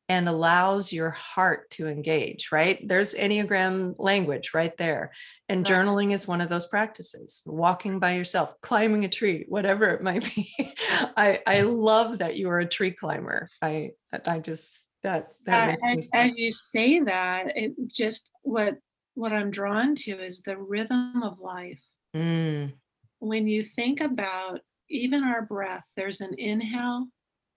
and 0.09 0.29
allows 0.29 0.93
your 0.93 1.09
heart 1.09 1.69
to 1.71 1.87
engage, 1.87 2.49
right? 2.51 2.79
There's 2.87 3.13
Enneagram 3.13 3.95
language 3.97 4.51
right 4.53 4.75
there. 4.77 5.11
And 5.49 5.67
Right. 5.67 5.75
journaling 5.75 6.13
is 6.13 6.27
one 6.27 6.39
of 6.41 6.49
those 6.49 6.67
practices. 6.67 7.41
Walking 7.45 7.99
by 7.99 8.13
yourself, 8.15 8.53
climbing 8.61 9.03
a 9.05 9.09
tree, 9.09 9.45
whatever 9.49 9.85
it 9.89 10.01
might 10.01 10.23
be. 10.33 10.53
I 11.17 11.41
I 11.45 11.61
love 11.89 12.19
that 12.19 12.37
you 12.37 12.49
are 12.49 12.59
a 12.59 12.65
tree 12.65 12.91
climber. 12.91 13.49
I 13.61 13.91
I 14.25 14.39
just 14.39 14.79
that 15.03 15.33
that 15.45 15.63
Uh, 15.63 15.71
makes 15.71 15.83
me 15.83 15.99
as, 15.99 16.09
as 16.31 16.37
you 16.37 16.51
say 16.53 16.99
that, 17.01 17.57
it 17.57 17.73
just 17.87 18.29
what 18.43 18.77
what 19.15 19.33
I'm 19.33 19.51
drawn 19.51 19.95
to 19.95 20.11
is 20.23 20.41
the 20.41 20.57
rhythm 20.57 21.21
of 21.23 21.39
life. 21.39 21.83
Mm, 22.15 22.73
When 23.19 23.47
you 23.47 23.63
think 23.63 23.99
about 23.99 24.61
even 24.89 25.23
our 25.23 25.41
breath, 25.41 25.83
there's 25.97 26.21
an 26.21 26.35
inhale 26.37 27.07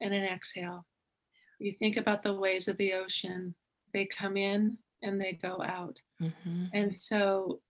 and 0.00 0.12
an 0.14 0.24
exhale. 0.24 0.84
You 1.61 1.73
think 1.73 1.96
about 1.96 2.23
the 2.23 2.35
waves 2.35 2.68
of 2.68 2.77
the 2.79 2.94
ocean, 2.94 3.55
they 3.92 4.07
come 4.07 4.37
in 4.37 4.79
and 5.03 5.20
they 5.20 5.33
go 5.35 5.62
out. 5.62 6.01
mhm. 6.20 6.70
And 6.73 6.94
so 6.96 7.61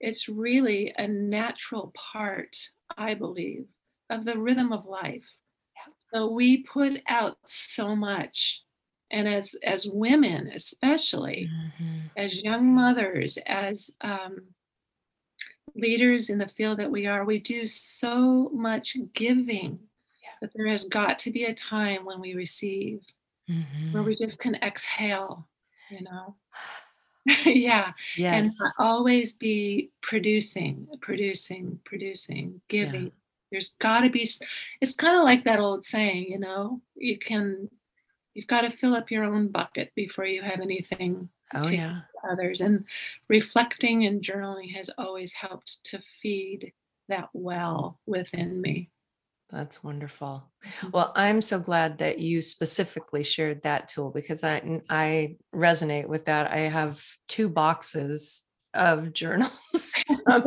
it's 0.00 0.28
really 0.28 0.92
a 0.96 1.06
natural 1.06 1.92
part, 1.94 2.56
I 2.96 3.14
believe, 3.14 3.66
of 4.08 4.24
the 4.24 4.38
rhythm 4.38 4.72
of 4.72 4.86
life. 4.86 5.28
So 6.12 6.30
we 6.30 6.62
put 6.62 7.02
out 7.08 7.38
so 7.44 7.94
much. 7.94 8.62
And 9.12 9.26
as 9.28 9.54
as 9.64 9.88
women, 9.88 10.48
especially 10.54 11.48
Mhm. 11.52 12.10
as 12.16 12.42
young 12.42 12.72
mothers, 12.74 13.36
as 13.46 13.90
um, 14.00 14.54
leaders 15.74 16.30
in 16.30 16.38
the 16.38 16.48
field 16.48 16.78
that 16.78 16.90
we 16.90 17.06
are, 17.06 17.24
we 17.24 17.38
do 17.40 17.66
so 17.66 18.48
much 18.50 18.96
giving 19.14 19.88
that 20.40 20.50
there 20.54 20.66
has 20.68 20.84
got 20.84 21.18
to 21.20 21.30
be 21.30 21.44
a 21.44 21.54
time 21.54 22.04
when 22.04 22.20
we 22.20 22.34
receive, 22.34 23.00
where 23.92 24.02
Mhm. 24.02 24.06
we 24.06 24.16
just 24.16 24.38
can 24.38 24.54
exhale, 24.56 25.48
you 25.90 26.02
know? 26.02 26.36
yeah. 27.44 27.92
And 28.32 28.46
Yes. 28.46 28.58
not 28.58 28.72
always 28.78 29.34
be 29.34 29.90
producing, 30.00 30.88
producing, 31.02 31.78
producing, 31.84 32.62
giving. 32.68 33.12
There's 33.50 33.74
got 33.78 34.02
to 34.02 34.10
be, 34.10 34.26
it's 34.80 34.94
kind 34.94 35.16
of 35.16 35.24
like 35.24 35.44
that 35.44 35.60
old 35.60 35.84
saying, 35.84 36.30
you 36.30 36.38
know, 36.38 36.80
you 36.96 37.18
can, 37.18 37.68
you've 38.34 38.46
got 38.46 38.62
to 38.62 38.70
fill 38.70 38.94
up 38.94 39.10
your 39.10 39.24
own 39.24 39.48
bucket 39.48 39.92
before 39.94 40.24
you 40.24 40.40
have 40.42 40.60
anything 40.60 41.28
Oh 41.52 41.62
to 41.64 41.76
yeah. 41.76 42.00
give 42.14 42.30
others. 42.30 42.60
And 42.62 42.84
reflecting 43.28 44.06
and 44.06 44.22
journaling 44.22 44.72
has 44.74 44.90
always 44.96 45.34
helped 45.34 45.84
to 45.84 46.00
feed 46.00 46.72
that 47.08 47.28
well 47.34 48.00
within 48.06 48.60
me. 48.62 48.90
That's 49.52 49.82
wonderful. 49.82 50.44
Mhm. 50.64 50.92
Well, 50.92 51.12
I'm 51.16 51.40
so 51.40 51.58
glad 51.58 51.98
that 51.98 52.18
you 52.18 52.40
specifically 52.42 53.24
shared 53.24 53.62
that 53.62 53.88
tool 53.88 54.10
because 54.10 54.44
I 54.44 54.80
I 54.88 55.36
resonate 55.54 56.06
with 56.06 56.26
that. 56.26 56.50
I 56.50 56.60
have 56.60 57.02
two 57.28 57.48
boxes 57.48 58.44
of 58.74 59.12
journals 59.20 59.92
from, 60.24 60.44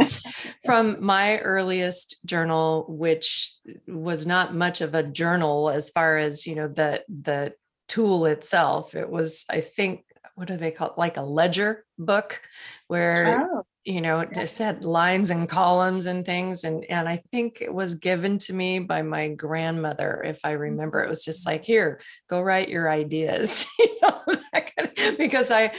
from 0.65 1.03
my 1.03 1.39
earliest 1.39 2.17
journal, 2.25 2.85
which 2.87 3.53
was 3.87 4.25
not 4.25 4.55
much 4.55 4.79
of 4.79 4.95
a 4.95 5.03
journal 5.03 5.69
as 5.69 5.89
far 5.89 6.17
as 6.17 6.47
you 6.47 6.55
know 6.55 6.69
the 6.69 7.03
the 7.09 7.53
tool 7.89 8.25
itself. 8.25 8.95
It 8.95 9.09
was, 9.09 9.43
I 9.49 9.59
think, 9.59 10.05
what 10.35 10.47
do 10.47 10.55
they 10.55 10.71
call 10.71 10.91
it? 10.91 10.97
Like 10.97 11.17
a 11.17 11.21
ledger 11.21 11.85
book, 11.99 12.41
where 12.87 13.49
Oh, 13.53 13.63
you 13.85 14.01
know, 14.01 14.21
Yeah. 14.21 14.29
just 14.33 14.57
had 14.57 14.85
lines 14.85 15.29
and 15.29 15.47
columns 15.47 16.05
and 16.05 16.25
things. 16.25 16.63
And 16.63 16.85
and 16.85 17.07
I 17.07 17.21
think 17.31 17.61
it 17.61 17.73
was 17.73 17.95
given 17.95 18.37
to 18.39 18.53
me 18.53 18.79
by 18.79 19.01
my 19.01 19.29
grandmother, 19.29 20.23
if 20.25 20.39
I 20.43 20.53
mm. 20.53 20.59
remember. 20.59 21.01
It 21.01 21.09
was 21.09 21.23
just 21.23 21.43
mm. 21.43 21.47
like, 21.47 21.63
here, 21.63 21.99
go 22.29 22.41
write 22.41 22.69
your 22.69 22.89
ideas, 22.89 23.65
you 23.79 23.97
know, 24.01 24.19
kind 24.53 24.91
of- 24.97 25.17
because 25.17 25.51
I 25.51 25.73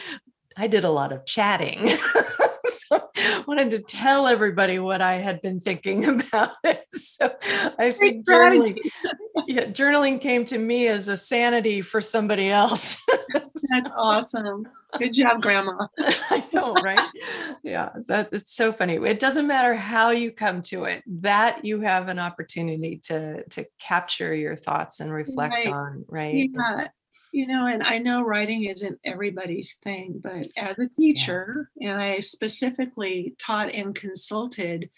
I 0.57 0.67
did 0.67 0.85
a 0.85 0.90
lot 0.90 1.12
of 1.12 1.25
chatting. 1.27 1.90
so 2.88 3.09
I 3.16 3.44
wanted 3.47 3.70
to 3.73 3.81
tell 3.81 4.27
everybody 4.27 4.79
what 4.79 5.01
I 5.01 5.14
had 5.16 5.40
been 5.42 5.61
thinking 5.61 6.05
about 6.09 6.53
it. 6.64 6.85
So 6.99 7.33
I 7.79 7.92
think 7.92 8.27
journaling, 8.27 8.79
yeah, 9.47 9.66
journaling 9.66 10.20
came 10.20 10.44
to 10.47 10.59
me 10.59 10.88
as 10.88 11.09
a 11.09 11.16
sanity 11.16 11.81
for 11.83 12.01
somebody 12.01 12.51
else. 12.51 12.97
That's 13.70 13.90
awesome. 13.97 14.66
Good 14.99 15.14
job, 15.14 15.42
Grandma. 15.42 15.87
I 15.99 16.44
know, 16.53 16.75
right? 16.75 17.01
Yeah, 17.64 17.90
that 18.07 18.29
it's 18.33 18.55
so 18.55 18.73
funny. 18.73 18.94
It 18.97 19.18
doesn't 19.18 19.47
matter 19.47 19.75
how 19.75 20.11
you 20.11 20.31
come 20.31 20.62
to 20.62 20.85
it, 20.85 21.03
that 21.20 21.64
you 21.64 21.81
have 21.81 22.09
an 22.09 22.18
opportunity 22.18 23.01
to 23.05 23.42
to 23.44 23.64
capture 23.81 24.35
your 24.35 24.55
thoughts 24.55 25.01
and 25.01 25.12
reflect 25.12 25.53
Right. 25.55 25.66
on, 25.66 26.05
right? 26.09 26.49
Yeah. 26.53 26.73
It's- 26.73 26.88
You 27.35 27.49
know, 27.49 27.66
and 27.66 27.83
I 27.83 27.99
know 27.99 28.23
writing 28.23 28.62
isn't 28.62 29.01
everybody's 29.03 29.75
thing, 29.83 30.20
but 30.23 30.47
as 30.57 30.79
a 30.79 30.88
teacher, 30.88 31.68
and 31.81 32.01
I 32.01 32.20
specifically 32.20 33.35
taught 33.40 33.70
and 33.75 33.92
consulted 33.92 34.88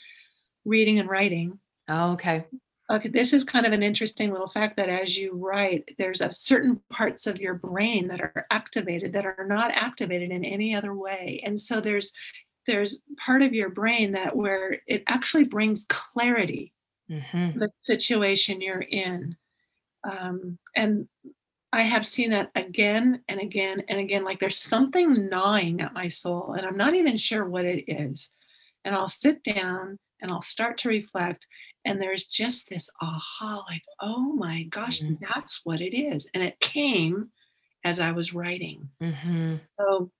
reading 0.64 0.98
and 0.98 1.08
writing. 1.08 1.60
Oh, 1.88 2.12
okay. 2.12 2.46
Okay, 2.88 3.08
this 3.08 3.32
is 3.32 3.42
kind 3.44 3.66
of 3.66 3.72
an 3.72 3.82
interesting 3.82 4.30
little 4.30 4.48
fact 4.50 4.76
that 4.76 4.88
as 4.88 5.16
you 5.18 5.32
write, 5.32 5.96
there's 5.98 6.20
a 6.20 6.32
certain 6.32 6.80
parts 6.90 7.26
of 7.26 7.40
your 7.40 7.54
brain 7.54 8.06
that 8.08 8.20
are 8.20 8.46
activated 8.50 9.12
that 9.14 9.26
are 9.26 9.46
not 9.48 9.72
activated 9.72 10.30
in 10.30 10.44
any 10.44 10.74
other 10.74 10.94
way. 10.94 11.42
And 11.44 11.58
so 11.58 11.80
there's 11.80 12.12
there's 12.66 13.02
part 13.24 13.42
of 13.42 13.54
your 13.54 13.70
brain 13.70 14.12
that 14.12 14.36
where 14.36 14.80
it 14.86 15.02
actually 15.08 15.44
brings 15.44 15.86
clarity 15.88 16.72
Mhm. 17.08 17.56
the 17.56 17.70
situation 17.82 18.60
you're 18.60 18.80
in. 18.82 19.36
Um, 20.04 20.58
and 20.76 21.08
I 21.76 21.82
have 21.82 22.06
seen 22.06 22.30
that 22.30 22.50
again 22.54 23.20
and 23.28 23.38
again 23.38 23.82
and 23.88 24.00
again. 24.00 24.24
Like 24.24 24.40
there's 24.40 24.56
something 24.56 25.28
gnawing 25.28 25.82
at 25.82 25.92
my 25.92 26.08
soul, 26.08 26.54
and 26.54 26.66
I'm 26.66 26.78
not 26.78 26.94
even 26.94 27.18
sure 27.18 27.44
what 27.46 27.66
it 27.66 27.84
is. 27.86 28.30
And 28.82 28.94
I'll 28.94 29.08
sit 29.08 29.44
down 29.44 29.98
and 30.22 30.30
I'll 30.30 30.40
start 30.40 30.78
to 30.78 30.88
reflect, 30.88 31.46
and 31.84 32.00
there's 32.00 32.24
just 32.24 32.70
this 32.70 32.88
aha 33.02 33.62
like, 33.68 33.82
oh 34.00 34.32
my 34.32 34.62
gosh, 34.62 35.02
Mhm. 35.02 35.18
that's 35.20 35.66
what 35.66 35.82
it 35.82 35.94
is. 35.94 36.30
And 36.32 36.42
it 36.42 36.58
came 36.60 37.30
as 37.84 38.00
I 38.00 38.12
was 38.12 38.32
writing. 38.32 38.88
Mhm. 39.02 39.60
So, 39.78 40.10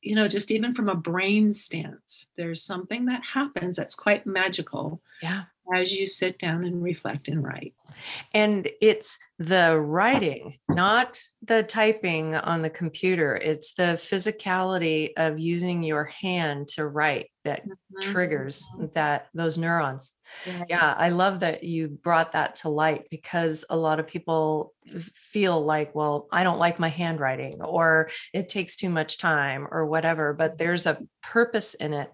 you 0.00 0.14
know, 0.14 0.28
just 0.28 0.50
even 0.50 0.72
from 0.72 0.88
a 0.88 0.94
brain 0.94 1.52
stance, 1.52 2.30
there's 2.38 2.62
something 2.62 3.04
that 3.04 3.22
happens 3.34 3.76
that's 3.76 3.94
quite 3.94 4.24
magical 4.26 5.02
Yeah. 5.20 5.44
As 5.74 5.94
you 5.94 6.06
sit 6.06 6.38
down 6.38 6.64
and 6.64 6.82
reflect 6.82 7.28
and 7.28 7.42
write. 7.42 7.74
And 8.34 8.68
it's 8.80 9.18
the 9.38 9.78
writing, 9.80 10.58
not 10.68 11.20
the 11.42 11.62
typing 11.62 12.34
on 12.34 12.62
the 12.62 12.70
computer. 12.70 13.36
It's 13.36 13.74
the 13.74 13.98
physicality 14.02 15.12
of 15.16 15.38
using 15.38 15.82
your 15.82 16.04
hand 16.04 16.68
to 16.68 16.86
write 16.86 17.30
that 17.46 17.62
mm-hmm. 17.62 18.12
triggers 18.12 18.68
that 18.94 19.28
those 19.34 19.56
neurons. 19.56 20.12
Right. 20.46 20.66
Yeah, 20.68 20.94
I 20.96 21.08
love 21.08 21.40
that 21.40 21.64
you 21.64 21.88
brought 21.88 22.32
that 22.32 22.56
to 22.56 22.68
light 22.68 23.06
because 23.10 23.64
a 23.70 23.76
lot 23.76 24.00
of 24.00 24.06
people 24.06 24.74
feel 25.14 25.64
like, 25.64 25.94
well, 25.94 26.28
I 26.30 26.44
don't 26.44 26.58
like 26.58 26.78
my 26.78 26.88
handwriting 26.88 27.62
or 27.62 28.10
it 28.34 28.48
takes 28.48 28.76
too 28.76 28.90
much 28.90 29.18
time 29.18 29.66
or 29.70 29.86
whatever, 29.86 30.34
but 30.34 30.52
mm-hmm. 30.52 30.56
there's 30.58 30.86
a 30.86 30.98
purpose 31.22 31.74
in 31.74 31.94
it. 31.94 32.10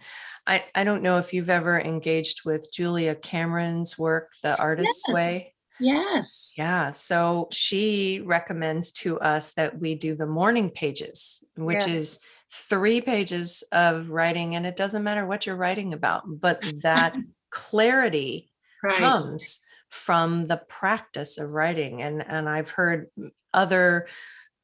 I, 0.47 0.64
I 0.75 0.85
don't 0.85 1.03
know 1.03 1.18
if 1.18 1.33
you've 1.33 1.51
ever 1.51 1.81
engaged 1.81 2.42
with 2.45 2.71
Julia 2.73 3.14
Cameron's 3.14 3.99
work, 3.99 4.31
The 4.42 4.57
Artist's 4.57 5.05
Yes. 5.09 5.14
Way. 5.14 5.55
Yes. 5.81 6.55
Yeah, 6.57 6.92
so 6.92 7.49
she 7.51 8.23
recommends 8.25 8.92
to 8.92 9.18
us 9.18 9.53
that 9.55 9.81
we 9.81 9.95
do 9.95 10.14
the 10.14 10.27
morning 10.27 10.71
pages, 10.71 11.42
which 11.57 11.87
Yes. 11.87 11.97
is 11.97 12.18
three 12.53 13.01
pages 13.01 13.62
of 13.73 14.11
writing, 14.11 14.55
and 14.55 14.67
it 14.67 14.77
doesn't 14.77 15.03
matter 15.05 15.27
what 15.27 15.47
you're 15.47 15.57
writing 15.57 15.93
about, 15.93 16.25
but 16.27 16.61
that 16.83 17.19
clarity 17.51 18.53
Right. 18.83 19.15
comes 19.15 19.61
from 19.91 20.47
the 20.47 20.59
practice 20.69 21.38
of 21.38 21.51
writing. 21.51 22.03
And 22.03 22.27
and 22.27 22.49
I've 22.49 22.71
heard 22.71 23.09
other 23.55 24.07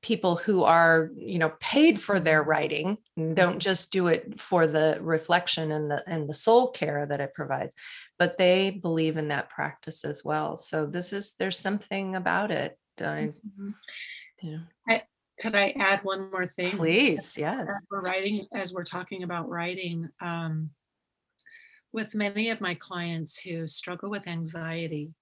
people 0.03 0.37
who 0.37 0.63
are 0.63 1.11
you 1.17 1.39
know 1.39 1.53
paid 1.61 2.01
for 2.01 2.21
their 2.21 2.43
writing 2.43 2.97
don't 3.35 3.59
just 3.59 3.91
do 3.91 4.07
it 4.07 4.41
for 4.41 4.67
the 4.67 4.99
reflection 5.01 5.73
and 5.73 5.91
the 5.91 6.05
and 6.09 6.29
the 6.29 6.35
soul 6.35 6.71
care 6.71 7.05
that 7.05 7.21
it 7.21 7.35
provides 7.35 7.75
but 8.17 8.39
they 8.39 8.71
believe 8.71 9.17
in 9.17 9.27
that 9.29 9.51
practice 9.51 10.05
as 10.05 10.25
well 10.25 10.57
so 10.57 10.87
this 10.87 11.13
is 11.13 11.35
there's 11.41 11.59
something 11.59 12.15
about 12.15 12.53
it 12.53 12.79
I, 13.01 13.33
Mhm. 13.45 13.75
you 14.43 14.53
know, 14.53 14.63
Could 15.41 15.55
I 15.55 15.75
add 15.79 16.01
one 16.03 16.31
more 16.31 16.47
thing? 16.47 16.73
please 16.73 17.37
yes 17.39 17.69
As 17.69 17.87
we're 17.91 18.01
writing, 18.01 18.47
as 18.53 18.73
we're 18.73 18.85
talking 18.85 19.23
about 19.23 19.49
writing, 19.49 20.09
um, 20.21 20.71
with 21.93 22.15
many 22.15 22.51
of 22.51 22.61
my 22.61 22.75
clients 22.75 23.39
who 23.39 23.67
struggle 23.67 24.11
with 24.11 24.27
anxiety 24.27 25.13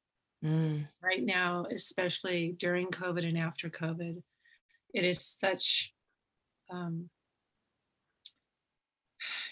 Mm, 0.44 0.86
right 1.02 1.24
now, 1.24 1.66
especially 1.74 2.54
during 2.58 2.88
COVID 2.88 3.26
and 3.26 3.38
after 3.38 3.68
COVID, 3.70 4.22
it 4.92 5.04
is 5.04 5.20
such, 5.20 5.92
um, 6.70 7.08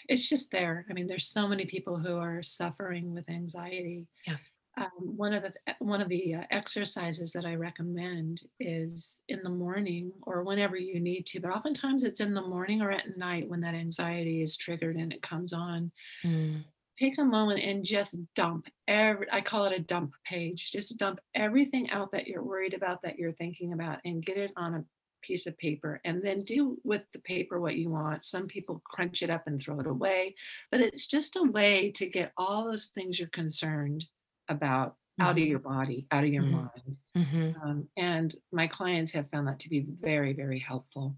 it's 0.07 0.29
just 0.29 0.51
there. 0.51 0.85
I 0.89 0.93
mean, 0.93 1.07
there's 1.07 1.27
so 1.27 1.47
many 1.47 1.65
people 1.65 1.97
who 1.97 2.17
are 2.17 2.43
suffering 2.43 3.13
with 3.13 3.29
anxiety. 3.29 4.05
Yeah. 4.27 4.37
Um, 4.77 4.89
one 4.99 5.33
of 5.33 5.43
the 5.43 5.53
one 5.79 6.01
of 6.01 6.09
the 6.09 6.35
uh, 6.35 6.43
exercises 6.51 7.31
that 7.31 7.45
I 7.45 7.55
recommend 7.55 8.41
is 8.59 9.21
in 9.29 9.41
the 9.41 9.49
morning 9.49 10.11
or 10.23 10.43
whenever 10.43 10.75
you 10.75 10.99
need 10.99 11.25
to, 11.27 11.39
but 11.39 11.51
oftentimes 11.51 12.03
it's 12.03 12.19
in 12.19 12.33
the 12.33 12.41
morning 12.41 12.81
or 12.81 12.91
at 12.91 13.17
night 13.17 13.47
when 13.47 13.61
that 13.61 13.73
anxiety 13.73 14.41
is 14.41 14.57
triggered 14.57 14.97
and 14.97 15.13
it 15.13 15.21
comes 15.21 15.53
on. 15.53 15.91
mm, 16.25 16.63
Take 16.97 17.17
a 17.17 17.23
moment 17.25 17.61
and 17.61 17.85
just 17.85 18.17
dump 18.35 18.67
every. 18.87 19.27
I 19.31 19.41
call 19.41 19.65
it 19.65 19.73
a 19.73 19.79
dump 19.79 20.13
page. 20.25 20.71
Just 20.71 20.97
dump 20.97 21.19
everything 21.33 21.89
out 21.89 22.11
that 22.11 22.27
you're 22.27 22.43
worried 22.43 22.73
about, 22.73 23.01
that 23.03 23.17
you're 23.17 23.33
thinking 23.33 23.73
about, 23.73 23.99
and 24.03 24.25
get 24.25 24.37
it 24.37 24.51
on 24.57 24.75
a 24.75 24.85
piece 25.21 25.47
of 25.47 25.57
paper 25.57 25.99
and 26.05 26.23
then 26.23 26.43
do 26.43 26.77
with 26.83 27.01
the 27.11 27.19
paper 27.19 27.59
what 27.59 27.75
you 27.75 27.89
want. 27.89 28.23
Some 28.23 28.47
people 28.47 28.81
crunch 28.85 29.23
it 29.23 29.29
up 29.29 29.43
and 29.47 29.61
throw 29.61 29.79
it 29.79 29.87
away, 29.87 30.35
but 30.71 30.81
it's 30.81 31.07
just 31.07 31.35
a 31.35 31.43
way 31.43 31.91
to 31.91 32.07
get 32.07 32.31
all 32.37 32.65
those 32.65 32.87
things 32.87 33.19
you're 33.19 33.29
concerned 33.29 34.05
about 34.47 34.95
out 35.19 35.31
of 35.31 35.37
Mhm. 35.37 35.47
your 35.49 35.59
body, 35.59 36.07
out 36.11 36.23
of 36.25 36.29
your 36.33 36.43
Mhm. 36.43 36.51
mind. 36.51 36.97
mhm. 37.15 37.61
Um, 37.63 37.89
and 37.95 38.35
my 38.51 38.67
clients 38.67 39.13
have 39.13 39.29
found 39.29 39.47
that 39.47 39.59
to 39.59 39.69
be 39.69 39.79
very, 39.79 40.33
very 40.33 40.59
helpful 40.59 41.15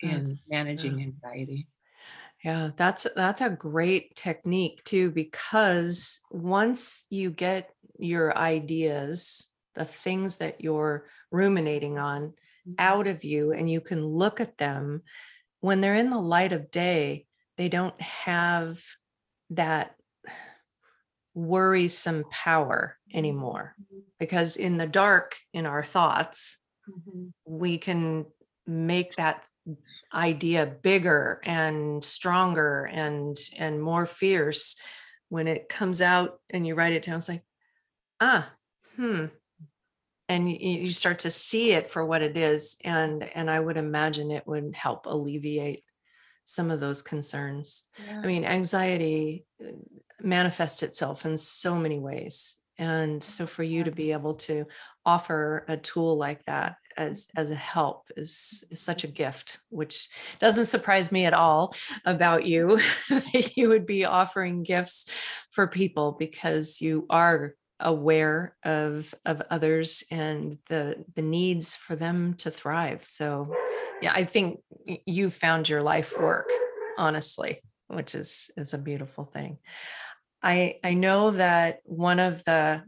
in 0.00 0.10
That's- 0.10 0.48
managing 0.48 0.98
yeah. 0.98 1.04
anxiety. 1.06 1.68
Yeah, 2.42 2.70
that's 2.76 3.06
that's 3.16 3.40
a 3.40 3.50
great 3.50 4.14
technique 4.16 4.82
too, 4.84 5.10
because 5.10 6.20
once 6.30 7.04
you 7.10 7.30
get 7.30 7.74
your 7.98 8.36
ideas, 8.36 9.50
the 9.74 9.84
things 9.84 10.36
that 10.36 10.60
you're 10.62 11.08
ruminating 11.30 11.98
on 11.98 12.34
out 12.78 13.06
of 13.06 13.24
you 13.24 13.52
and 13.52 13.70
you 13.70 13.80
can 13.80 14.04
look 14.06 14.40
at 14.40 14.56
them 14.58 15.02
when 15.60 15.80
they're 15.80 15.94
in 15.94 16.10
the 16.10 16.20
light 16.20 16.52
of 16.52 16.70
day, 16.70 17.26
they 17.56 17.68
don't 17.68 17.98
have 18.00 18.82
that 19.50 19.96
worrisome 21.34 22.24
power 22.30 22.96
anymore. 23.12 23.76
Because 24.18 24.56
in 24.56 24.78
the 24.78 24.86
dark, 24.86 25.36
in 25.52 25.66
our 25.66 25.82
thoughts, 25.84 26.58
Mhm. 26.88 27.32
we 27.46 27.78
can 27.78 28.26
make 28.66 29.16
that 29.16 29.46
idea 30.12 30.66
bigger 30.66 31.40
and 31.44 32.04
stronger 32.04 32.84
and 32.84 33.36
and 33.56 33.82
more 33.82 34.06
fierce 34.06 34.76
when 35.28 35.48
it 35.48 35.68
comes 35.68 36.00
out 36.00 36.40
and 36.50 36.66
you 36.66 36.74
write 36.74 36.92
it 36.92 37.02
down 37.02 37.18
it's 37.18 37.28
like 37.28 37.44
ah 38.20 38.52
hmm 38.96 39.26
and 40.28 40.50
you, 40.50 40.56
you 40.58 40.92
start 40.92 41.20
to 41.20 41.30
see 41.30 41.72
it 41.72 41.90
for 41.90 42.04
what 42.04 42.22
it 42.22 42.36
is 42.36 42.76
and 42.84 43.22
and 43.22 43.50
i 43.50 43.58
would 43.58 43.76
imagine 43.76 44.30
it 44.30 44.46
would 44.46 44.74
help 44.74 45.06
alleviate 45.06 45.84
some 46.44 46.70
of 46.70 46.80
those 46.80 47.02
concerns. 47.02 47.84
Yeah. 48.06 48.20
i 48.22 48.26
mean 48.26 48.44
anxiety 48.44 49.46
uh, 49.64 49.72
manifests 50.20 50.82
itself 50.82 51.24
in 51.24 51.36
so 51.36 51.74
many 51.74 51.98
ways 51.98 52.56
and 52.78 53.22
so 53.22 53.46
for 53.46 53.62
you 53.62 53.84
to 53.84 53.90
be 53.90 54.12
able 54.12 54.34
to 54.34 54.66
offer 55.06 55.64
a 55.68 55.76
tool 55.76 56.16
like 56.16 56.44
that 56.44 56.76
as 56.96 57.26
as 57.36 57.50
a 57.50 57.54
help 57.54 58.08
is, 58.16 58.64
is 58.70 58.80
such 58.80 59.04
a 59.04 59.08
gift 59.08 59.58
which 59.68 60.08
doesn't 60.38 60.66
surprise 60.66 61.10
me 61.10 61.24
at 61.24 61.34
all 61.34 61.74
about 62.04 62.46
you 62.46 62.80
that 63.10 63.56
you 63.56 63.68
would 63.68 63.86
be 63.86 64.04
offering 64.04 64.62
gifts 64.62 65.06
for 65.50 65.66
people 65.66 66.12
because 66.18 66.80
you 66.80 67.06
are 67.10 67.54
aware 67.80 68.56
of 68.64 69.14
of 69.24 69.42
others 69.50 70.04
and 70.10 70.58
the 70.68 71.04
the 71.14 71.22
needs 71.22 71.76
for 71.76 71.96
them 71.96 72.34
to 72.34 72.50
thrive. 72.50 73.06
So 73.06 73.54
yeah 74.02 74.12
i 74.14 74.24
think 74.24 74.60
you 75.06 75.30
found 75.30 75.68
your 75.68 75.80
life 75.80 76.18
work 76.18 76.48
honestly 76.98 77.60
which 77.88 78.14
is 78.14 78.50
is 78.56 78.74
a 78.74 78.78
beautiful 78.78 79.24
thing. 79.24 79.58
I 80.42 80.78
i 80.84 80.94
know 80.94 81.32
that 81.32 81.80
one 81.84 82.20
of 82.20 82.44
the 82.44 82.82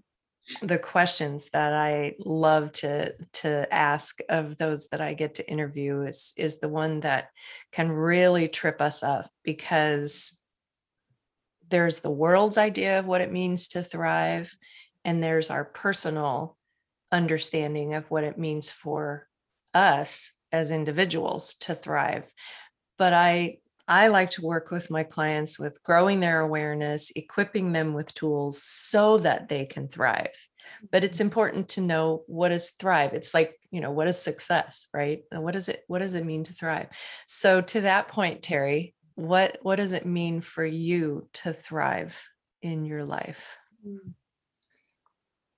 the 0.62 0.79
questions 0.79 1.51
that 1.53 1.72
I 1.72 2.14
love 2.20 2.70
to 2.72 3.14
to 3.35 3.75
ask 3.75 4.20
of 4.29 4.57
those 4.57 4.87
that 4.88 5.01
I 5.01 5.14
get 5.14 5.37
to 5.37 5.51
interview 5.51 6.03
is 6.03 6.33
is 6.37 6.59
the 6.59 6.68
one 6.68 7.01
that 7.01 7.31
can 7.72 7.90
really 7.90 8.49
trip 8.49 8.81
us 8.81 9.03
up 9.03 9.29
because 9.42 10.38
there's 11.68 11.99
the 11.99 12.11
world's 12.11 12.59
idea 12.59 13.01
of 13.01 13.07
what 13.07 13.20
it 13.20 13.33
means 13.33 13.68
to 13.68 13.83
thrive 13.83 14.53
and 15.07 15.23
there's 15.23 15.51
our 15.51 15.64
personal 15.64 16.59
understanding 17.12 17.95
of 17.95 18.11
what 18.11 18.25
it 18.25 18.37
means 18.37 18.69
for 18.69 19.29
us 19.73 20.33
as 20.51 20.73
individuals 20.73 21.55
to 21.61 21.75
thrive. 21.75 22.31
But 22.99 23.14
i 23.14 23.59
i 23.88 24.09
like 24.09 24.31
to 24.31 24.42
work 24.42 24.73
with 24.73 24.90
my 24.90 25.05
clients 25.05 25.61
with 25.61 25.81
growing 25.85 26.19
their 26.19 26.40
awareness 26.40 27.12
equipping 27.14 27.73
them 27.73 27.95
with 27.95 28.12
tools 28.14 28.61
so 28.64 29.19
that 29.19 29.49
they 29.49 29.64
can 29.64 29.87
thrive. 29.87 30.35
But 30.90 31.05
it's 31.05 31.21
important 31.21 31.69
to 31.71 31.81
know 31.81 32.25
what 32.27 32.51
is 32.51 32.73
thrive. 32.73 33.14
It's 33.14 33.33
like 33.33 33.57
you 33.71 33.81
know 33.81 33.92
what 33.92 34.09
is 34.09 34.21
success 34.21 34.88
right? 34.92 35.21
And 35.31 35.45
what 35.45 35.53
does 35.53 35.69
it 35.69 35.85
what 35.87 36.01
does 36.01 36.14
it 36.14 36.27
mean 36.27 36.42
to 36.45 36.53
thrive? 36.53 36.88
So 37.27 37.61
to 37.61 37.83
that 37.83 38.09
point 38.09 38.42
terry 38.42 38.95
what 39.14 39.59
what 39.62 39.77
does 39.77 39.92
it 39.92 40.05
mean 40.05 40.40
for 40.40 40.66
you 40.66 41.29
to 41.35 41.53
thrive 41.53 42.14
in 42.61 42.85
your 42.85 43.05
life? 43.05 43.47
Mm. 43.87 44.14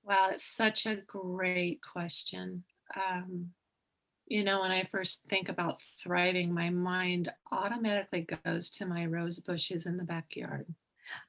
Wow, 0.09 0.31
it's 0.33 0.45
such 0.45 0.87
a 0.87 0.97
great 1.07 1.83
question. 1.83 2.65
Um, 2.97 3.51
you 4.27 4.43
know, 4.45 4.61
when 4.63 4.71
I 4.71 4.85
first 4.85 5.25
think 5.29 5.49
about 5.51 5.83
thriving, 6.03 6.53
my 6.53 6.71
mind 6.71 7.31
automatically 7.53 8.27
goes 8.45 8.71
to 8.73 8.87
my 8.87 9.05
rose 9.07 9.41
bushes 9.41 9.85
in 9.87 9.97
the 9.99 10.05
backyard. 10.05 10.67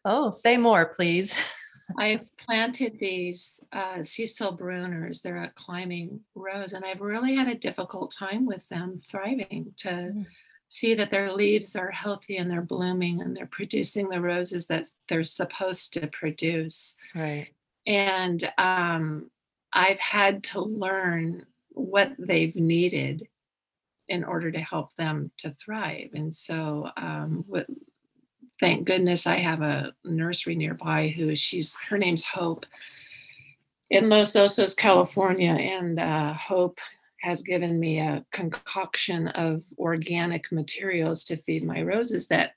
oh 0.06 0.30
say 0.32 0.58
more 0.58 0.86
please 0.88 1.34
I've 1.98 2.26
planted 2.38 2.98
these 3.00 3.60
uh, 3.72 4.04
Cecil 4.04 4.52
Brunners. 4.52 5.22
They're 5.22 5.44
a 5.44 5.52
climbing 5.56 6.20
rose, 6.36 6.74
and 6.74 6.86
I've 6.86 7.02
really 7.02 7.36
had 7.36 7.48
a 7.48 7.56
difficult 7.56 8.12
time 8.12 8.46
with 8.46 8.68
them 8.70 9.02
thriving 9.10 9.74
to 9.78 9.90
Mm. 9.90 10.26
see 10.68 10.94
that 10.94 11.10
their 11.10 11.32
leaves 11.34 11.76
are 11.76 11.90
healthy 11.90 12.38
and 12.38 12.50
they're 12.52 12.62
blooming 12.62 13.22
and 13.22 13.36
they're 13.36 13.48
producing 13.48 14.08
the 14.10 14.22
roses 14.22 14.68
that 14.68 14.86
they're 15.08 15.24
supposed 15.24 15.92
to 15.94 16.06
produce. 16.08 16.96
right 17.16 17.48
And 17.90 18.48
um, 18.60 19.32
I've 19.74 20.00
had 20.00 20.44
to 20.46 20.62
learn 20.62 21.48
what 21.70 22.14
they've 22.20 22.56
needed 22.56 23.28
in 24.08 24.24
order 24.24 24.52
to 24.52 24.60
help 24.60 24.96
them 24.96 25.32
to 25.38 25.56
thrive. 25.64 26.12
And 26.14 26.34
so, 26.34 26.92
um, 26.98 27.44
thank 28.60 28.86
goodness 28.86 29.26
I 29.26 29.38
have 29.38 29.64
a 29.64 29.94
nursery 30.06 30.56
nearby 30.56 31.08
who 31.08 31.36
she's 31.36 31.76
her 31.90 31.98
name's 31.98 32.24
Hope. 32.24 32.66
In 33.90 34.08
Los 34.08 34.34
Osos, 34.34 34.78
California, 34.78 35.54
and 35.54 36.00
uh, 36.00 36.34
Hope 36.34 36.78
has 37.22 37.42
given 37.42 37.80
me 37.80 38.00
a 38.00 38.24
concoction 38.32 39.30
of 39.30 39.64
organic 39.80 40.52
materials 40.52 41.24
to 41.24 41.38
feed 41.38 41.64
my 41.66 41.82
roses 41.82 42.28
that 42.28 42.52